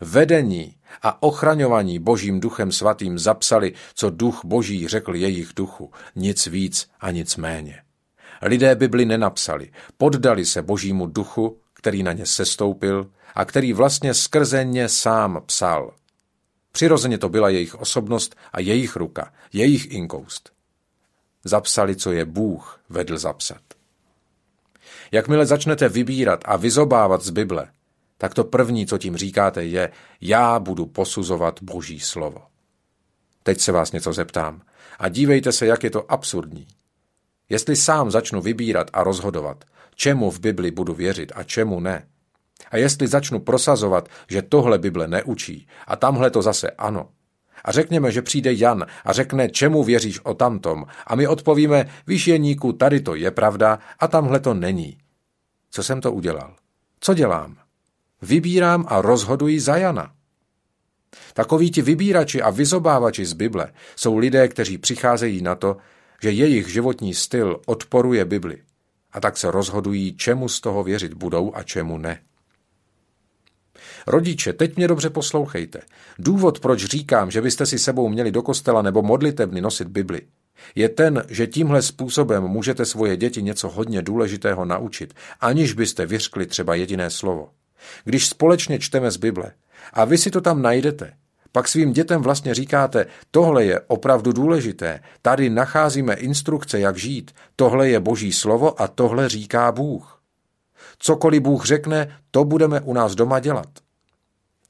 vedení 0.01 0.77
a 1.03 1.23
ochraňovaní 1.23 1.99
božím 1.99 2.41
duchem 2.41 2.73
svatým 2.73 3.19
zapsali, 3.19 3.73
co 3.95 4.11
duch 4.11 4.41
boží 4.45 4.89
řekl 4.89 5.15
jejich 5.15 5.53
duchu, 5.57 5.93
nic 6.17 6.47
víc 6.47 6.91
a 7.01 7.11
nic 7.11 7.37
méně. 7.37 7.83
Lidé 8.43 8.75
Bibli 8.75 9.05
nenapsali, 9.05 9.71
poddali 9.97 10.47
se 10.47 10.63
božímu 10.63 11.07
duchu, 11.07 11.59
který 11.75 12.03
na 12.03 12.13
ně 12.13 12.27
sestoupil 12.27 13.11
a 13.35 13.45
který 13.45 13.73
vlastně 13.73 14.15
skrze 14.15 14.65
ně 14.65 14.89
sám 14.89 15.43
psal. 15.47 15.95
Přirozeně 16.73 17.19
to 17.19 17.29
byla 17.29 17.49
jejich 17.49 17.75
osobnost 17.75 18.37
a 18.53 18.61
jejich 18.61 18.97
ruka, 18.97 19.33
jejich 19.53 19.91
inkoust. 19.91 20.53
Zapsali, 21.45 21.97
co 21.97 22.13
je 22.13 22.25
Bůh 22.25 22.81
vedl 22.89 23.19
zapsat. 23.19 23.61
Jakmile 25.13 25.47
začnete 25.47 25.89
vybírat 25.89 26.41
a 26.45 26.57
vyzobávat 26.57 27.23
z 27.23 27.31
Bible, 27.31 27.69
tak 28.19 28.35
to 28.35 28.45
první, 28.45 28.87
co 28.87 28.99
tím 28.99 29.17
říkáte, 29.17 29.65
je, 29.65 29.91
já 30.21 30.59
budu 30.59 30.87
posuzovat 30.87 31.63
Boží 31.63 32.01
slovo. 32.01 32.43
Teď 33.43 33.61
se 33.61 33.73
vás 33.73 33.93
něco 33.93 34.13
zeptám 34.13 34.63
a 34.99 35.09
dívejte 35.09 35.53
se, 35.53 35.67
jak 35.67 35.85
je 35.85 35.91
to 35.91 36.13
absurdní. 36.13 36.67
Jestli 37.49 37.77
sám 37.77 38.11
začnu 38.11 38.41
vybírat 38.41 38.91
a 38.93 39.05
rozhodovat, 39.05 39.65
čemu 39.95 40.31
v 40.31 40.41
Bibli 40.41 40.71
budu 40.71 40.95
věřit 40.95 41.33
a 41.35 41.43
čemu 41.43 41.81
ne, 41.81 42.07
a 42.71 42.77
jestli 42.77 43.09
začnu 43.09 43.41
prosazovat, 43.41 44.09
že 44.29 44.43
tohle 44.43 44.79
Bible 44.79 45.09
neučí 45.09 45.69
a 45.87 45.97
tamhle 45.97 46.31
to 46.31 46.43
zase 46.43 46.71
ano, 46.71 47.09
a 47.65 47.73
řekněme, 47.73 48.13
že 48.13 48.23
přijde 48.23 48.53
Jan 48.53 48.87
a 49.05 49.13
řekne, 49.13 49.49
čemu 49.49 49.85
věříš 49.85 50.21
o 50.21 50.35
tamtom, 50.35 50.85
a 51.07 51.17
my 51.17 51.27
odpovíme, 51.27 51.91
víš 52.07 52.27
Jeníku, 52.27 52.73
tady 52.73 53.01
to 53.01 53.15
je 53.15 53.31
pravda 53.31 53.79
a 53.99 54.09
tamhle 54.09 54.41
to 54.41 54.55
není. 54.55 54.99
Co 55.71 55.83
jsem 55.83 56.01
to 56.01 56.13
udělal? 56.13 56.55
Co 57.01 57.15
dělám? 57.15 57.57
Vybírám 58.23 58.85
a 58.89 59.01
rozhoduji 59.01 59.61
za 59.61 59.77
Jana. 59.77 60.13
Takoví 61.35 61.71
ti 61.71 61.83
vybírači 61.83 62.43
a 62.43 62.51
vyzobávači 62.51 63.27
z 63.27 63.33
Bible 63.33 63.73
jsou 63.97 64.19
lidé, 64.19 64.49
kteří 64.49 64.79
přicházejí 64.79 65.43
na 65.43 65.55
to, 65.55 65.77
že 66.23 66.31
jejich 66.31 66.69
životní 66.69 67.15
styl 67.15 67.61
odporuje 67.67 68.25
Bibli 68.25 68.63
a 69.13 69.21
tak 69.21 69.37
se 69.37 69.51
rozhodují, 69.51 70.17
čemu 70.17 70.49
z 70.49 70.61
toho 70.61 70.85
věřit 70.85 71.15
budou 71.15 71.53
a 71.55 71.63
čemu 71.63 71.99
ne. 71.99 72.21
Rodiče, 74.07 74.53
teď 74.53 74.77
mě 74.77 74.89
dobře 74.89 75.11
poslouchejte. 75.11 75.81
Důvod, 76.19 76.61
proč 76.61 76.85
říkám, 76.85 77.31
že 77.31 77.43
byste 77.43 77.67
si 77.67 77.79
sebou 77.79 78.09
měli 78.09 78.33
do 78.33 78.43
kostela 78.43 78.83
nebo 78.83 79.03
modlitebny 79.03 79.61
nosit 79.61 79.89
Bibli, 79.89 80.21
je 80.75 80.89
ten, 80.89 81.25
že 81.29 81.47
tímhle 81.47 81.83
způsobem 81.83 82.45
můžete 82.45 82.85
svoje 82.85 83.17
děti 83.17 83.43
něco 83.43 83.69
hodně 83.69 84.03
důležitého 84.03 84.65
naučit, 84.65 85.15
aniž 85.41 85.73
byste 85.73 86.07
vyřkli 86.07 86.47
třeba 86.47 86.75
jediné 86.75 87.11
slovo. 87.11 87.49
Když 88.05 88.29
společně 88.29 88.79
čteme 88.79 89.11
z 89.11 89.17
Bible 89.17 89.53
a 89.93 90.05
vy 90.05 90.19
si 90.19 90.31
to 90.31 90.41
tam 90.41 90.63
najdete, 90.63 91.13
pak 91.53 91.69
svým 91.69 91.93
dětem 91.93 92.23
vlastně 92.23 92.55
říkáte, 92.55 93.07
tohle 93.31 93.65
je 93.65 93.81
opravdu 93.81 94.33
důležité, 94.33 95.01
tady 95.23 95.51
nacházíme 95.51 96.15
instrukce, 96.15 96.81
jak 96.81 96.97
žít, 96.97 97.31
tohle 97.57 97.89
je 97.89 98.01
boží 98.01 98.33
slovo 98.33 98.83
a 98.83 98.89
tohle 98.89 99.29
říká 99.29 99.73
Bůh. 99.73 100.23
Cokoliv 100.99 101.43
Bůh 101.43 101.67
řekne, 101.67 102.17
to 102.31 102.45
budeme 102.45 102.81
u 102.81 102.93
nás 102.93 103.15
doma 103.15 103.41
dělat. 103.41 103.69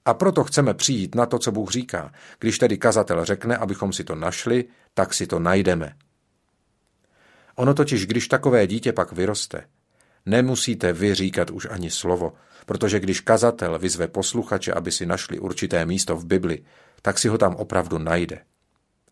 A 0.05 0.15
proto 0.15 0.45
chceme 0.45 0.75
přijít 0.75 1.15
na 1.15 1.27
to, 1.27 1.39
co 1.39 1.53
Bůh 1.53 1.71
říká. 1.71 2.13
Když 2.39 2.59
tedy 2.59 2.79
kazatel 2.79 3.25
řekne, 3.25 3.57
abychom 3.57 3.93
si 3.93 4.05
to 4.05 4.15
našli, 4.15 4.65
tak 4.95 5.15
si 5.15 5.27
to 5.27 5.39
najdeme. 5.39 5.93
Ono 7.57 7.75
totiž, 7.75 8.07
když 8.07 8.29
takové 8.29 8.67
dítě 8.67 8.93
pak 8.93 9.13
vyroste, 9.13 9.65
nemusíte 10.27 10.93
vy 10.93 11.15
říkat 11.15 11.51
už 11.51 11.67
ani 11.71 11.91
slovo, 11.91 12.33
protože 12.67 13.01
když 13.01 13.21
kazatel 13.21 13.79
vyzve 13.79 14.09
posluchače, 14.09 14.73
aby 14.73 14.93
si 14.93 15.07
našli 15.07 15.39
určité 15.39 15.87
místo 15.87 16.17
v 16.17 16.25
Bibli, 16.25 16.63
tak 17.03 17.19
si 17.19 17.29
ho 17.29 17.39
tam 17.39 17.57
opravdu 17.57 17.99
najde. 17.99 18.39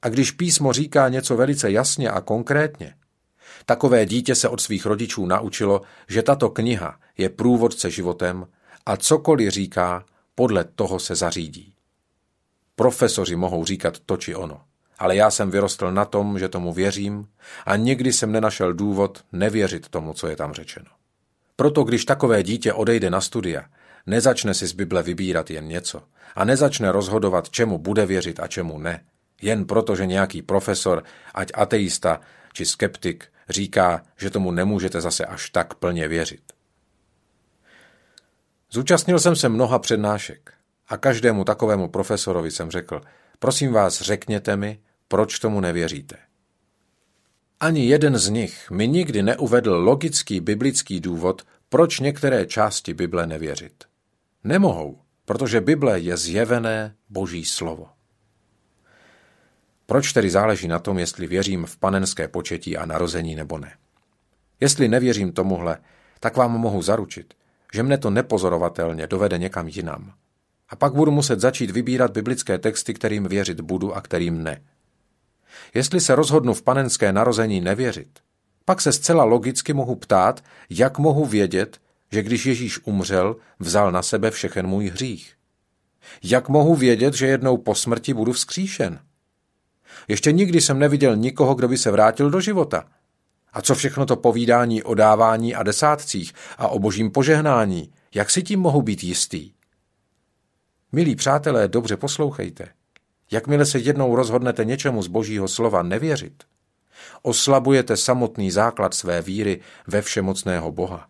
A 0.02 0.08
když 0.08 0.30
písmo 0.30 0.72
říká 0.72 1.08
něco 1.08 1.36
velice 1.36 1.70
jasně 1.70 2.10
a 2.10 2.20
konkrétně, 2.20 2.94
takové 3.66 4.06
dítě 4.06 4.34
se 4.34 4.48
od 4.48 4.60
svých 4.60 4.86
rodičů 4.86 5.26
naučilo, 5.26 5.80
že 6.08 6.22
tato 6.22 6.50
kniha 6.50 7.00
je 7.18 7.28
průvodce 7.28 7.90
životem 7.90 8.46
a 8.86 8.96
cokoliv 8.96 9.50
říká, 9.50 10.04
podle 10.38 10.64
toho 10.64 10.98
se 10.98 11.14
zařídí. 11.14 11.74
Profesoři 12.76 13.36
mohou 13.36 13.64
říkat 13.64 13.98
to 14.06 14.16
či 14.16 14.34
ono, 14.34 14.60
ale 14.98 15.16
já 15.16 15.30
jsem 15.30 15.50
vyrostl 15.50 15.92
na 15.92 16.04
tom, 16.04 16.38
že 16.38 16.48
tomu 16.48 16.72
věřím 16.72 17.28
a 17.66 17.76
nikdy 17.76 18.12
jsem 18.12 18.32
nenašel 18.32 18.72
důvod 18.72 19.24
nevěřit 19.32 19.88
tomu, 19.88 20.12
co 20.12 20.28
je 20.28 20.36
tam 20.36 20.52
řečeno. 20.52 20.86
Proto 21.56 21.84
když 21.84 22.04
takové 22.04 22.42
dítě 22.42 22.72
odejde 22.72 23.10
na 23.10 23.20
studia, 23.20 23.64
nezačne 24.06 24.54
si 24.54 24.66
z 24.66 24.72
Bible 24.72 25.02
vybírat 25.02 25.50
jen 25.50 25.68
něco 25.68 26.02
a 26.34 26.44
nezačne 26.44 26.92
rozhodovat, 26.92 27.50
čemu 27.50 27.78
bude 27.78 28.06
věřit 28.06 28.40
a 28.40 28.46
čemu 28.46 28.78
ne, 28.78 29.04
jen 29.42 29.64
proto, 29.64 29.96
že 29.96 30.06
nějaký 30.06 30.42
profesor, 30.42 31.04
ať 31.34 31.50
ateista 31.54 32.20
či 32.52 32.66
skeptik, 32.66 33.24
říká, 33.48 34.02
že 34.16 34.30
tomu 34.30 34.50
nemůžete 34.50 35.00
zase 35.00 35.24
až 35.26 35.50
tak 35.50 35.74
plně 35.74 36.08
věřit. 36.08 36.57
Zúčastnil 38.70 39.18
jsem 39.18 39.36
se 39.36 39.48
mnoha 39.48 39.78
přednášek 39.78 40.52
a 40.88 40.96
každému 40.96 41.44
takovému 41.44 41.88
profesorovi 41.88 42.50
jsem 42.50 42.70
řekl, 42.70 43.00
prosím 43.38 43.72
vás, 43.72 44.00
řekněte 44.00 44.56
mi, 44.56 44.80
proč 45.08 45.38
tomu 45.38 45.60
nevěříte. 45.60 46.16
Ani 47.60 47.86
jeden 47.86 48.18
z 48.18 48.28
nich 48.28 48.70
mi 48.70 48.88
nikdy 48.88 49.22
neuvedl 49.22 49.74
logický 49.74 50.40
biblický 50.40 51.00
důvod, 51.00 51.42
proč 51.68 52.00
některé 52.00 52.46
části 52.46 52.94
Bible 52.94 53.26
nevěřit. 53.26 53.84
Nemohou, 54.44 54.98
protože 55.24 55.60
Bible 55.60 56.00
je 56.00 56.16
zjevené 56.16 56.94
Boží 57.08 57.44
slovo. 57.44 57.88
Proč 59.86 60.12
tedy 60.12 60.30
záleží 60.30 60.68
na 60.68 60.78
tom, 60.78 60.98
jestli 60.98 61.26
věřím 61.26 61.66
v 61.66 61.76
panenské 61.76 62.28
početí 62.28 62.76
a 62.76 62.86
narození 62.86 63.34
nebo 63.34 63.58
ne? 63.58 63.72
Jestli 64.60 64.88
nevěřím 64.88 65.32
tomuhle, 65.32 65.78
tak 66.20 66.36
vám 66.36 66.52
mohu 66.52 66.82
zaručit, 66.82 67.34
že 67.74 67.82
mne 67.82 67.98
to 67.98 68.10
nepozorovatelně 68.10 69.06
dovede 69.06 69.38
někam 69.38 69.68
jinam. 69.68 70.12
A 70.68 70.76
pak 70.76 70.94
budu 70.94 71.10
muset 71.10 71.40
začít 71.40 71.70
vybírat 71.70 72.10
biblické 72.10 72.58
texty, 72.58 72.94
kterým 72.94 73.24
věřit 73.24 73.60
budu 73.60 73.96
a 73.96 74.00
kterým 74.00 74.42
ne. 74.42 74.62
Jestli 75.74 76.00
se 76.00 76.14
rozhodnu 76.14 76.54
v 76.54 76.62
panenské 76.62 77.12
narození 77.12 77.60
nevěřit, 77.60 78.08
pak 78.64 78.80
se 78.80 78.92
zcela 78.92 79.24
logicky 79.24 79.72
mohu 79.72 79.96
ptát, 79.96 80.44
jak 80.70 80.98
mohu 80.98 81.24
vědět, 81.24 81.80
že 82.12 82.22
když 82.22 82.46
Ježíš 82.46 82.80
umřel, 82.84 83.36
vzal 83.58 83.92
na 83.92 84.02
sebe 84.02 84.30
všechen 84.30 84.66
můj 84.66 84.88
hřích. 84.88 85.34
Jak 86.22 86.48
mohu 86.48 86.74
vědět, 86.74 87.14
že 87.14 87.26
jednou 87.26 87.56
po 87.56 87.74
smrti 87.74 88.14
budu 88.14 88.32
vzkříšen? 88.32 89.00
Ještě 90.08 90.32
nikdy 90.32 90.60
jsem 90.60 90.78
neviděl 90.78 91.16
nikoho, 91.16 91.54
kdo 91.54 91.68
by 91.68 91.78
se 91.78 91.90
vrátil 91.90 92.30
do 92.30 92.40
života. 92.40 92.84
A 93.58 93.62
co 93.62 93.74
všechno 93.74 94.06
to 94.06 94.16
povídání 94.16 94.82
o 94.82 94.94
dávání 94.94 95.54
a 95.54 95.62
desátcích 95.62 96.32
a 96.58 96.68
o 96.68 96.78
božím 96.78 97.10
požehnání, 97.10 97.92
jak 98.14 98.30
si 98.30 98.42
tím 98.42 98.60
mohu 98.60 98.82
být 98.82 99.04
jistý? 99.04 99.52
Milí 100.92 101.16
přátelé, 101.16 101.68
dobře 101.68 101.96
poslouchejte. 101.96 102.68
Jakmile 103.30 103.66
se 103.66 103.78
jednou 103.78 104.16
rozhodnete 104.16 104.64
něčemu 104.64 105.02
z 105.02 105.06
božího 105.06 105.48
slova 105.48 105.82
nevěřit, 105.82 106.44
oslabujete 107.22 107.96
samotný 107.96 108.50
základ 108.50 108.94
své 108.94 109.22
víry 109.22 109.60
ve 109.86 110.02
všemocného 110.02 110.72
Boha. 110.72 111.08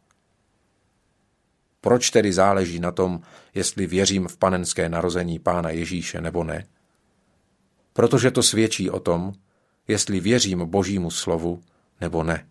Proč 1.81 2.11
tedy 2.11 2.33
záleží 2.33 2.81
na 2.81 2.93
tom, 2.93 3.21
jestli 3.55 3.87
věřím 3.87 4.29
v 4.29 4.37
panenské 4.37 4.89
narození 4.89 5.39
Pána 5.39 5.71
Ježíše 5.71 6.21
nebo 6.21 6.45
ne? 6.45 6.67
Protože 7.93 8.31
to 8.31 8.43
svědčí 8.43 8.91
o 8.91 9.01
tom, 9.01 9.33
jestli 9.89 10.21
věřím 10.21 10.67
Božímu 10.67 11.11
slovu 11.11 11.63
nebo 12.01 12.23
ne. 12.23 12.47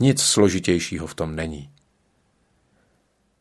Nic 0.00 0.22
složitějšího 0.22 1.06
v 1.06 1.14
tom 1.14 1.36
není. 1.36 1.70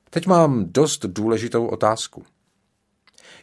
Teď 0.09 0.27
mám 0.27 0.65
dost 0.71 1.05
důležitou 1.05 1.67
otázku. 1.67 2.25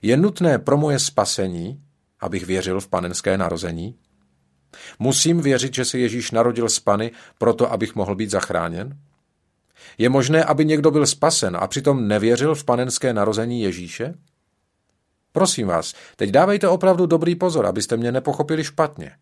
Je 0.03 0.17
nutné 0.17 0.59
pro 0.59 0.77
moje 0.77 0.99
spasení, 0.99 1.83
abych 2.21 2.47
věřil 2.47 2.81
v 2.81 2.89
panenské 2.89 3.39
narození? 3.39 3.95
Musím 4.99 5.41
věřit, 5.41 5.75
že 5.75 5.85
se 5.85 5.99
Ježíš 5.99 6.31
narodil 6.31 6.69
z 6.69 6.81
Pany, 6.81 7.13
proto 7.39 7.73
abych 7.73 7.95
mohl 7.95 8.15
být 8.15 8.31
zachráněn? 8.31 8.99
Je 9.99 10.09
možné, 10.09 10.45
aby 10.45 10.65
někdo 10.65 10.91
byl 10.91 11.07
spasen 11.07 11.57
a 11.57 11.67
přitom 11.67 12.09
nevěřil 12.09 12.55
v 12.55 12.65
panenské 12.65 13.13
narození 13.13 13.63
Ježíše? 13.63 14.15
Prosím 15.33 15.67
vás, 15.67 15.95
teď 16.17 16.31
dávejte 16.31 16.69
opravdu 16.69 17.07
dobrý 17.07 17.35
pozor, 17.35 17.67
abyste 17.67 17.97
mě 17.97 18.13
nepochopili 18.13 18.65
špatně. 18.65 19.13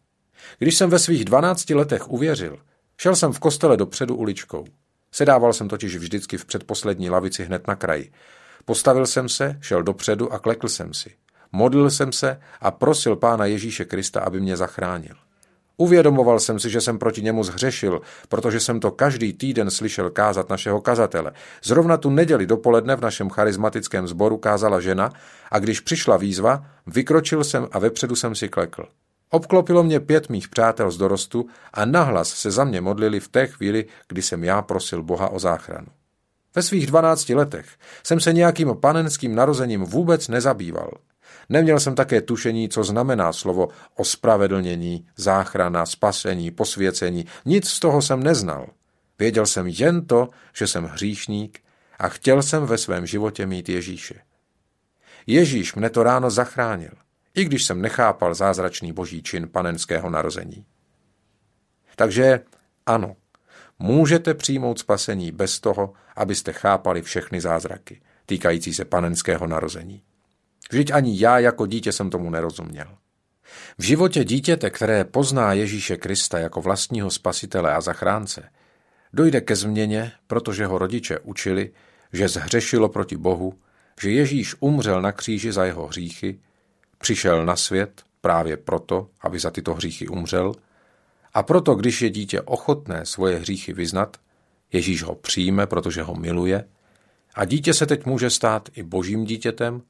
Když 0.58 0.76
jsem 0.76 0.90
ve 0.90 0.98
svých 0.98 1.24
12 1.24 1.70
letech 1.70 2.10
uvěřil, 2.10 2.58
šel 2.98 3.16
jsem 3.16 3.32
v 3.32 3.38
kostele 3.38 3.76
dopředu 3.76 4.16
uličkou. 4.16 4.64
Sedával 5.12 5.52
jsem 5.52 5.68
totiž 5.68 5.96
vždycky 5.96 6.38
v 6.38 6.44
předposlední 6.44 7.10
lavici 7.10 7.44
hned 7.44 7.66
na 7.66 7.74
kraji. 7.76 8.12
Postavil 8.64 9.06
jsem 9.06 9.28
se, 9.28 9.58
šel 9.60 9.82
dopředu 9.82 10.32
a 10.32 10.38
klekl 10.38 10.68
jsem 10.68 10.94
si. 10.94 11.10
Modlil 11.52 11.90
jsem 11.90 12.12
se 12.12 12.40
a 12.60 12.70
prosil 12.70 13.16
Pána 13.16 13.46
Ježíše 13.46 13.84
Krista, 13.84 14.20
aby 14.20 14.40
mě 14.40 14.56
zachránil. 14.56 15.14
Uvědomoval 15.76 16.40
jsem 16.40 16.58
si, 16.58 16.70
že 16.70 16.80
jsem 16.80 16.98
proti 16.98 17.22
němu 17.22 17.44
zhřešil, 17.44 18.00
protože 18.28 18.60
jsem 18.60 18.80
to 18.80 18.90
každý 18.90 19.32
týden 19.32 19.70
slyšel 19.70 20.10
kázat 20.10 20.50
našeho 20.50 20.80
kazatele. 20.80 21.32
Zrovna 21.62 21.96
tu 21.96 22.10
neděli 22.10 22.46
dopoledne 22.46 22.96
v 22.96 23.00
našem 23.00 23.30
charismatickém 23.30 24.08
sboru 24.08 24.36
kázala 24.36 24.80
žena 24.80 25.12
a 25.50 25.58
když 25.58 25.80
přišla 25.80 26.16
výzva, 26.16 26.64
vykročil 26.86 27.44
jsem 27.44 27.68
a 27.72 27.78
vepředu 27.78 28.16
jsem 28.16 28.34
si 28.34 28.48
klekl. 28.48 28.84
Obklopilo 29.30 29.82
mě 29.82 30.00
pět 30.00 30.28
mých 30.28 30.48
přátel 30.48 30.90
z 30.90 30.96
dorostu 30.96 31.46
a 31.72 31.84
nahlas 31.84 32.28
se 32.28 32.50
za 32.50 32.64
mě 32.64 32.80
modlili 32.80 33.20
v 33.20 33.28
té 33.28 33.46
chvíli, 33.46 33.86
kdy 34.08 34.22
jsem 34.22 34.44
já 34.44 34.62
prosil 34.62 35.02
Boha 35.02 35.28
o 35.28 35.38
záchranu. 35.38 35.86
Ve 36.54 36.62
svých 36.62 36.86
dvanácti 36.86 37.34
letech 37.34 37.66
jsem 38.02 38.20
se 38.20 38.32
nějakým 38.32 38.76
panenským 38.80 39.34
narozením 39.34 39.84
vůbec 39.84 40.28
nezabýval. 40.28 40.90
Neměl 41.48 41.80
jsem 41.80 41.94
také 41.94 42.20
tušení, 42.20 42.68
co 42.68 42.84
znamená 42.84 43.32
slovo 43.32 43.68
ospravedlnění, 43.96 45.06
záchrana, 45.16 45.86
spasení, 45.86 46.50
posvěcení. 46.50 47.26
Nic 47.44 47.68
z 47.68 47.80
toho 47.80 48.02
jsem 48.02 48.22
neznal. 48.22 48.66
Věděl 49.18 49.46
jsem 49.46 49.66
jen 49.66 50.06
to, 50.06 50.28
že 50.54 50.66
jsem 50.66 50.84
hříšník 50.84 51.60
a 51.98 52.08
chtěl 52.08 52.42
jsem 52.42 52.66
ve 52.66 52.78
svém 52.78 53.06
životě 53.06 53.46
mít 53.46 53.68
Ježíše. 53.68 54.14
Ježíš 55.26 55.74
mne 55.74 55.90
to 55.90 56.02
ráno 56.02 56.30
zachránil, 56.30 56.90
i 57.34 57.44
když 57.44 57.64
jsem 57.64 57.82
nechápal 57.82 58.34
zázračný 58.34 58.92
boží 58.92 59.22
čin 59.22 59.48
panenského 59.48 60.10
narození. 60.10 60.64
Takže 61.96 62.40
ano, 62.86 63.16
můžete 63.78 64.34
přijmout 64.34 64.78
spasení 64.78 65.32
bez 65.32 65.60
toho, 65.60 65.92
abyste 66.16 66.52
chápali 66.52 67.02
všechny 67.02 67.40
zázraky 67.40 68.00
týkající 68.26 68.74
se 68.74 68.84
panenského 68.84 69.46
narození. 69.46 70.02
Vždyť 70.70 70.90
ani 70.90 71.20
já 71.20 71.38
jako 71.38 71.66
dítě 71.66 71.92
jsem 71.92 72.10
tomu 72.10 72.30
nerozuměl. 72.30 72.86
V 73.78 73.82
životě 73.82 74.24
dítěte, 74.24 74.70
které 74.70 75.04
pozná 75.04 75.52
Ježíše 75.52 75.96
Krista 75.96 76.38
jako 76.38 76.60
vlastního 76.60 77.10
spasitele 77.10 77.74
a 77.74 77.80
zachránce, 77.80 78.50
dojde 79.12 79.40
ke 79.40 79.56
změně, 79.56 80.12
protože 80.26 80.66
ho 80.66 80.78
rodiče 80.78 81.18
učili, 81.18 81.70
že 82.12 82.28
zhřešilo 82.28 82.88
proti 82.88 83.16
Bohu, 83.16 83.54
že 84.00 84.10
Ježíš 84.10 84.54
umřel 84.60 85.02
na 85.02 85.12
kříži 85.12 85.52
za 85.52 85.64
jeho 85.64 85.86
hříchy, 85.86 86.40
přišel 87.00 87.46
na 87.46 87.56
svět 87.56 88.02
právě 88.20 88.56
proto, 88.56 89.08
aby 89.20 89.38
za 89.38 89.50
tyto 89.50 89.74
hříchy 89.74 90.08
umřel, 90.08 90.54
a 91.34 91.42
proto, 91.42 91.74
když 91.74 92.02
je 92.02 92.10
dítě 92.10 92.40
ochotné 92.40 93.06
svoje 93.06 93.38
hříchy 93.38 93.72
vyznat, 93.72 94.16
Ježíš 94.72 95.02
ho 95.02 95.14
přijme, 95.14 95.66
protože 95.66 96.02
ho 96.02 96.14
miluje, 96.14 96.64
a 97.34 97.44
dítě 97.44 97.74
se 97.74 97.86
teď 97.86 98.06
může 98.06 98.30
stát 98.30 98.68
i 98.74 98.82
božím 98.82 99.24
dítětem, 99.24 99.82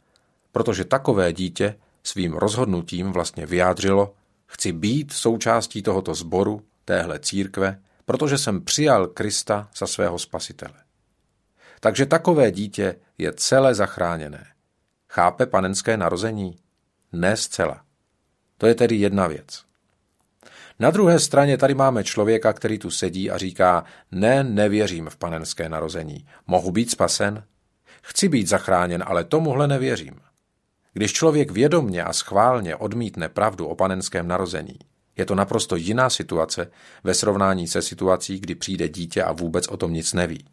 protože 0.52 0.84
takové 0.84 1.32
dítě 1.32 1.74
svým 2.02 2.32
rozhodnutím 2.32 3.12
vlastně 3.12 3.46
vyjádřilo, 3.46 4.14
chci 4.46 4.72
být 4.72 5.12
součástí 5.12 5.82
tohoto 5.82 6.14
sboru, 6.14 6.62
téhle 6.84 7.18
církve, 7.18 7.80
protože 8.04 8.38
jsem 8.38 8.64
přijal 8.64 9.06
Krista 9.06 9.68
za 9.76 9.86
svého 9.86 10.18
spasitele. 10.18 10.74
Takže 11.80 12.06
takové 12.06 12.50
dítě 12.50 12.96
je 13.18 13.32
celé 13.32 13.74
zachráněné. 13.74 14.46
Chápe 15.08 15.46
panenské 15.46 15.96
narození? 15.96 16.56
Ne 17.12 17.36
zcela. 17.36 17.82
To 18.58 18.66
je 18.66 18.74
tedy 18.74 18.96
jedna 18.96 19.26
věc. 19.26 19.64
Na 20.78 20.90
druhé 20.90 21.20
straně 21.20 21.56
tady 21.56 21.74
máme 21.74 22.04
člověka, 22.04 22.52
který 22.52 22.78
tu 22.78 22.90
sedí 22.90 23.30
a 23.30 23.38
říká, 23.38 23.84
ne, 24.12 24.44
nevěřím 24.44 25.08
v 25.10 25.16
panenské 25.16 25.68
narození. 25.68 26.26
Mohu 26.46 26.70
být 26.70 26.90
spasen? 26.90 27.44
Chci 28.02 28.28
být 28.28 28.48
zachráněn, 28.48 29.04
ale 29.06 29.24
tomuhle 29.24 29.68
nevěřím. 29.68 30.20
Když 30.92 31.12
člověk 31.12 31.50
vědomně 31.50 32.04
a 32.04 32.12
schválně 32.12 32.76
odmítne 32.76 33.28
pravdu 33.28 33.66
o 33.66 33.74
panenském 33.74 34.28
narození, 34.28 34.78
je 35.16 35.26
to 35.26 35.34
naprosto 35.34 35.76
jiná 35.76 36.10
situace 36.10 36.70
ve 37.04 37.14
srovnání 37.14 37.68
se 37.68 37.82
situací, 37.82 38.40
kdy 38.40 38.54
přijde 38.54 38.88
dítě 38.88 39.22
a 39.22 39.32
vůbec 39.32 39.68
o 39.68 39.76
tom 39.76 39.92
nic 39.92 40.12
neví. 40.12 40.44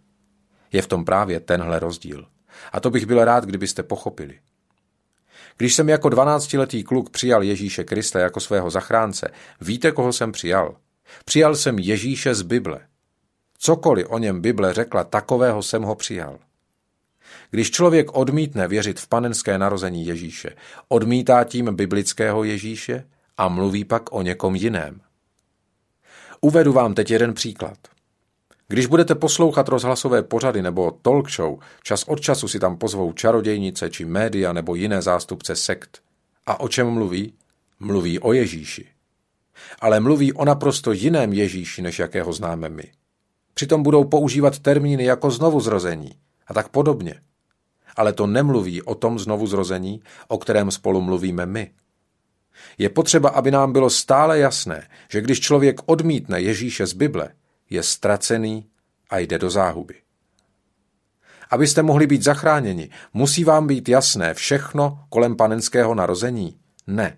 Je 0.72 0.82
v 0.82 0.88
tom 0.88 1.06
právě 1.06 1.40
tenhle 1.40 1.80
rozdíl. 1.80 2.28
A 2.72 2.80
to 2.80 2.90
bych 2.90 3.06
byl 3.06 3.26
rád, 3.26 3.46
kdybyste 3.46 3.84
pochopili. 3.84 4.40
Když 5.58 5.76
jsem 5.76 5.90
jako 5.90 6.08
12-letý 6.08 6.84
kluk 6.84 7.10
přijal 7.10 7.44
Ježíše 7.44 7.84
Krista 7.84 8.20
jako 8.20 8.40
svého 8.40 8.70
zachránce, 8.70 9.32
víte, 9.62 9.92
koho 9.92 10.14
jsem 10.14 10.32
přijal? 10.32 10.76
Přijal 11.26 11.56
jsem 11.56 11.80
Ježíše 11.80 12.36
z 12.36 12.42
Bible. 12.42 12.80
Cokoliv 13.58 14.08
o 14.10 14.18
něm 14.18 14.42
Bible 14.42 14.74
řekla, 14.74 15.04
takového 15.04 15.64
jsem 15.64 15.84
ho 15.84 15.96
přijal. 15.96 16.40
Když 17.52 17.72
člověk 17.72 18.12
odmítne 18.14 18.68
věřit 18.68 19.00
v 19.00 19.08
panenské 19.08 19.58
narození 19.58 20.06
Ježíše, 20.06 20.50
odmítá 20.88 21.44
tím 21.44 21.76
biblického 21.76 22.44
Ježíše 22.44 23.08
a 23.38 23.48
mluví 23.48 23.86
pak 23.86 24.12
o 24.12 24.22
někom 24.22 24.56
jiném. 24.56 25.02
Uvedu 26.42 26.74
vám 26.74 26.94
teď 26.94 27.12
jeden 27.12 27.34
příklad. 27.34 27.78
Když 28.70 28.86
budete 28.86 29.16
poslouchat 29.16 29.68
rozhlasové 29.68 30.24
pořady 30.24 30.62
nebo 30.62 30.92
talk 30.92 31.32
show, 31.32 31.60
čas 31.84 32.04
od 32.04 32.22
času 32.22 32.48
si 32.48 32.60
tam 32.60 32.78
pozvou 32.78 33.14
čarodějnice 33.14 33.90
či 33.90 34.06
média 34.06 34.54
nebo 34.54 34.76
jiné 34.76 35.02
zástupce 35.02 35.56
sekt. 35.56 36.02
A 36.46 36.60
o 36.60 36.68
čem 36.68 36.90
mluví? 36.90 37.34
Mluví 37.80 38.20
o 38.20 38.34
Ježíši. 38.34 38.88
Ale 39.80 40.00
mluví 40.00 40.34
o 40.34 40.46
naprosto 40.46 40.92
jiném 40.92 41.34
Ježíši, 41.34 41.82
než 41.82 42.00
jakého 42.00 42.34
známe 42.34 42.70
my. 42.70 42.92
Přitom 43.54 43.84
budou 43.84 44.04
používat 44.04 44.60
termíny 44.60 45.04
jako 45.04 45.32
znovuzrození 45.32 46.12
a 46.48 46.54
tak 46.54 46.70
podobně. 46.70 47.22
Ale 47.96 48.14
to 48.14 48.28
nemluví 48.28 48.82
o 48.82 48.96
tom 48.96 49.20
znovuzrození, 49.20 50.02
o 50.28 50.38
kterém 50.38 50.72
spolu 50.72 51.02
mluvíme 51.02 51.46
my. 51.46 51.72
Je 52.78 52.90
potřeba, 52.90 53.30
aby 53.30 53.52
nám 53.52 53.74
bylo 53.74 53.90
stále 53.90 54.40
jasné, 54.40 54.88
že 55.12 55.22
když 55.22 55.40
člověk 55.40 55.82
odmítne 55.86 56.42
Ježíše 56.42 56.88
z 56.88 56.94
Bible, 56.94 57.30
je 57.70 57.84
ztracený 57.84 58.66
a 59.10 59.18
jde 59.20 59.40
do 59.40 59.50
záhuby. 59.50 59.96
Abyste 61.50 61.84
mohli 61.84 62.08
být 62.08 62.24
zachráněni, 62.24 62.90
musí 63.14 63.44
vám 63.44 63.68
být 63.68 63.90
jasné 63.90 64.34
všechno 64.34 65.00
kolem 65.10 65.36
panenského 65.36 65.96
narození? 65.96 66.58
Ne. 66.88 67.18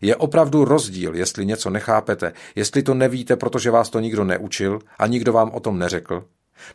Je 0.00 0.16
opravdu 0.16 0.64
rozdíl, 0.64 1.14
jestli 1.14 1.46
něco 1.46 1.70
nechápete, 1.70 2.32
jestli 2.54 2.82
to 2.82 2.94
nevíte, 2.94 3.36
protože 3.36 3.70
vás 3.70 3.90
to 3.90 4.00
nikdo 4.00 4.24
neučil 4.24 4.78
a 4.98 5.06
nikdo 5.06 5.32
vám 5.32 5.50
o 5.50 5.60
tom 5.60 5.78
neřekl, 5.78 6.24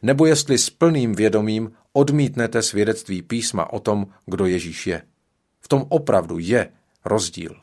nebo 0.02 0.26
jestli 0.26 0.58
s 0.58 0.70
plným 0.70 1.16
vědomím 1.16 1.72
odmítnete 1.94 2.62
svědectví 2.62 3.22
písma 3.22 3.74
o 3.74 3.80
tom, 3.80 4.08
kdo 4.26 4.46
Ježíš 4.46 4.88
je. 4.88 5.02
V 5.60 5.68
tom 5.68 5.86
opravdu 5.90 6.40
je 6.40 6.72
rozdíl. 7.06 7.56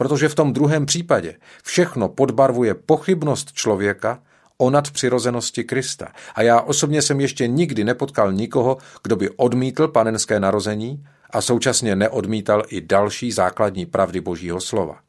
Protože 0.00 0.28
v 0.28 0.34
tom 0.34 0.52
druhém 0.52 0.86
případě 0.86 1.36
všechno 1.64 2.08
podbarvuje 2.08 2.74
pochybnost 2.74 3.52
člověka 3.52 4.22
o 4.58 4.70
nadpřirozenosti 4.70 5.64
Krista. 5.64 6.12
A 6.34 6.42
já 6.42 6.60
osobně 6.60 7.02
jsem 7.02 7.20
ještě 7.20 7.46
nikdy 7.48 7.84
nepotkal 7.84 8.32
nikoho, 8.32 8.78
kdo 9.02 9.16
by 9.16 9.30
odmítl 9.30 9.88
panenské 9.88 10.40
narození 10.40 11.06
a 11.30 11.40
současně 11.40 11.96
neodmítal 11.96 12.64
i 12.68 12.80
další 12.80 13.32
základní 13.32 13.86
pravdy 13.86 14.20
Božího 14.20 14.60
slova. 14.60 15.00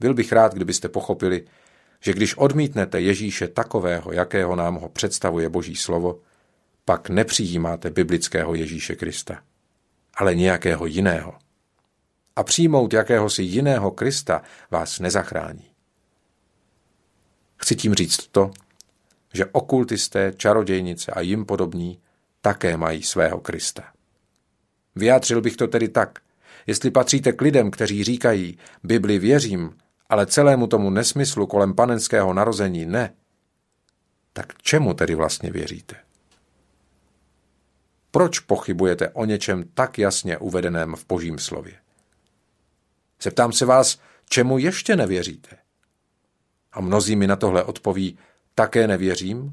Byl 0.00 0.14
bych 0.14 0.32
rád, 0.32 0.54
kdybyste 0.54 0.88
pochopili, 0.88 1.44
že 2.00 2.12
když 2.12 2.36
odmítnete 2.36 3.00
Ježíše 3.00 3.48
takového, 3.48 4.12
jakého 4.12 4.56
nám 4.56 4.74
ho 4.74 4.88
představuje 4.88 5.48
Boží 5.48 5.76
slovo, 5.76 6.18
pak 6.84 7.08
nepřijímáte 7.08 7.90
biblického 7.90 8.54
Ježíše 8.54 8.96
Krista, 8.96 9.42
ale 10.16 10.34
nějakého 10.34 10.86
jiného. 10.86 11.34
A 12.36 12.42
přijmout 12.42 12.92
jakéhosi 12.92 13.42
jiného 13.42 13.90
Krista 13.90 14.42
vás 14.70 15.00
nezachrání. 15.00 15.70
Chci 17.56 17.76
tím 17.76 17.94
říct 17.94 18.26
to, 18.26 18.50
že 19.34 19.46
okultisté, 19.46 20.32
čarodějnice 20.36 21.12
a 21.12 21.20
jim 21.20 21.44
podobní 21.44 22.00
také 22.40 22.76
mají 22.76 23.02
svého 23.02 23.40
Krista. 23.40 23.84
Vyjádřil 24.96 25.40
bych 25.40 25.56
to 25.56 25.66
tedy 25.66 25.88
tak. 25.88 26.18
Jestli 26.66 26.90
patříte 26.90 27.32
k 27.32 27.40
lidem, 27.40 27.70
kteří 27.70 28.04
říkají, 28.04 28.58
Bibli 28.82 29.18
věřím, 29.18 29.76
ale 30.08 30.26
celému 30.26 30.66
tomu 30.66 30.90
nesmyslu 30.90 31.46
kolem 31.46 31.74
panenského 31.74 32.34
narození 32.34 32.86
ne, 32.86 33.14
tak 34.32 34.62
čemu 34.62 34.94
tedy 34.94 35.14
vlastně 35.14 35.50
věříte? 35.50 35.96
Proč 38.10 38.38
pochybujete 38.38 39.08
o 39.08 39.24
něčem 39.24 39.64
tak 39.74 39.98
jasně 39.98 40.38
uvedeném 40.38 40.96
v 40.96 41.06
božím 41.06 41.38
slově? 41.38 41.79
Zeptám 43.22 43.52
se 43.52 43.66
vás, 43.66 43.98
čemu 44.28 44.58
ještě 44.58 44.96
nevěříte? 44.96 45.56
A 46.72 46.80
mnozí 46.80 47.16
mi 47.16 47.26
na 47.26 47.36
tohle 47.36 47.64
odpoví, 47.64 48.18
také 48.54 48.86
nevěřím, 48.86 49.50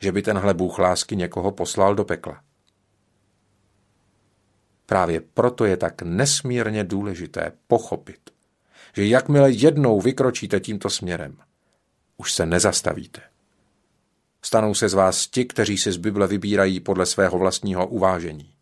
že 0.00 0.12
by 0.12 0.22
tenhle 0.22 0.54
Bůh 0.54 0.78
lásky 0.78 1.16
někoho 1.16 1.52
poslal 1.52 1.94
do 1.94 2.04
pekla. 2.04 2.42
Právě 4.86 5.20
proto 5.20 5.64
je 5.64 5.76
tak 5.76 6.02
nesmírně 6.02 6.84
důležité 6.84 7.52
pochopit, 7.66 8.30
že 8.96 9.06
jakmile 9.06 9.50
jednou 9.50 10.00
vykročíte 10.00 10.60
tímto 10.60 10.90
směrem, 10.90 11.36
už 12.16 12.32
se 12.32 12.46
nezastavíte. 12.46 13.20
Stanou 14.42 14.74
se 14.74 14.88
z 14.88 14.94
vás 14.94 15.26
ti, 15.26 15.44
kteří 15.44 15.78
si 15.78 15.92
z 15.92 15.96
Bible 15.96 16.26
vybírají 16.26 16.80
podle 16.80 17.06
svého 17.06 17.38
vlastního 17.38 17.86
uvážení. 17.86 18.54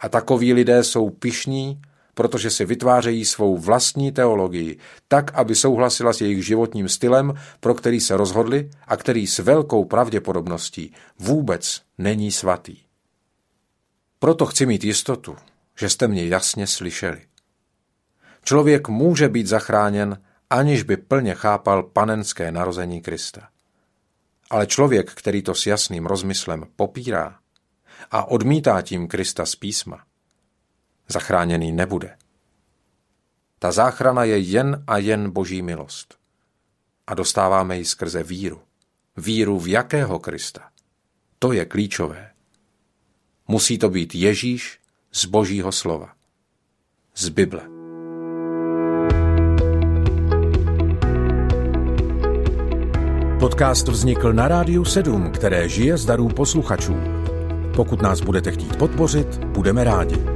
A 0.00 0.08
takoví 0.08 0.52
lidé 0.52 0.84
jsou 0.84 1.10
pišní 1.10 1.82
protože 2.16 2.50
si 2.50 2.64
vytvářejí 2.64 3.24
svou 3.24 3.58
vlastní 3.58 4.12
teologii, 4.12 4.78
tak, 5.08 5.34
aby 5.34 5.54
souhlasila 5.54 6.12
s 6.12 6.20
jejich 6.20 6.46
životním 6.46 6.88
stylem, 6.88 7.34
pro 7.60 7.74
který 7.74 8.00
se 8.00 8.16
rozhodli 8.16 8.70
a 8.86 8.96
který 8.96 9.26
s 9.26 9.38
velkou 9.38 9.84
pravděpodobností 9.84 10.92
vůbec 11.18 11.82
není 11.98 12.32
svatý. 12.32 12.76
Proto 14.18 14.46
chci 14.46 14.66
mít 14.66 14.84
jistotu, 14.84 15.36
že 15.78 15.88
jste 15.88 16.08
mě 16.08 16.26
jasně 16.26 16.66
slyšeli. 16.66 17.22
Člověk 18.44 18.88
může 18.88 19.28
být 19.28 19.46
zachráněn, 19.46 20.22
aniž 20.50 20.82
by 20.82 20.96
plně 20.96 21.34
chápal 21.34 21.82
panenské 21.82 22.52
narození 22.52 23.02
Krista. 23.02 23.48
Ale 24.50 24.66
člověk, 24.66 25.10
který 25.14 25.42
to 25.42 25.54
s 25.54 25.66
jasným 25.66 26.06
rozmyslem 26.06 26.64
popírá 26.76 27.38
a 28.10 28.24
odmítá 28.24 28.82
tím 28.82 29.08
Krista 29.08 29.46
z 29.46 29.56
písma, 29.56 30.04
zachráněný 31.08 31.72
nebude. 31.72 32.16
Ta 33.58 33.72
záchrana 33.72 34.24
je 34.24 34.38
jen 34.38 34.84
a 34.86 34.98
jen 34.98 35.30
boží 35.30 35.62
milost. 35.62 36.18
A 37.06 37.14
dostáváme 37.14 37.78
ji 37.78 37.84
skrze 37.84 38.22
víru. 38.22 38.60
Víru 39.16 39.60
v 39.60 39.68
jakého 39.68 40.18
Krista? 40.18 40.68
To 41.38 41.52
je 41.52 41.64
klíčové. 41.64 42.30
Musí 43.48 43.78
to 43.78 43.90
být 43.90 44.14
Ježíš 44.14 44.80
z 45.12 45.24
božího 45.24 45.72
slova. 45.72 46.12
Z 47.16 47.28
Bible. 47.28 47.76
Podcast 53.40 53.88
vznikl 53.88 54.32
na 54.32 54.48
Rádiu 54.48 54.84
7, 54.84 55.32
které 55.32 55.68
žije 55.68 55.96
z 55.96 56.06
darů 56.06 56.28
posluchačů. 56.28 56.96
Pokud 57.76 58.02
nás 58.02 58.20
budete 58.20 58.52
chtít 58.52 58.76
podpořit, 58.76 59.44
budeme 59.44 59.84
rádi. 59.84 60.35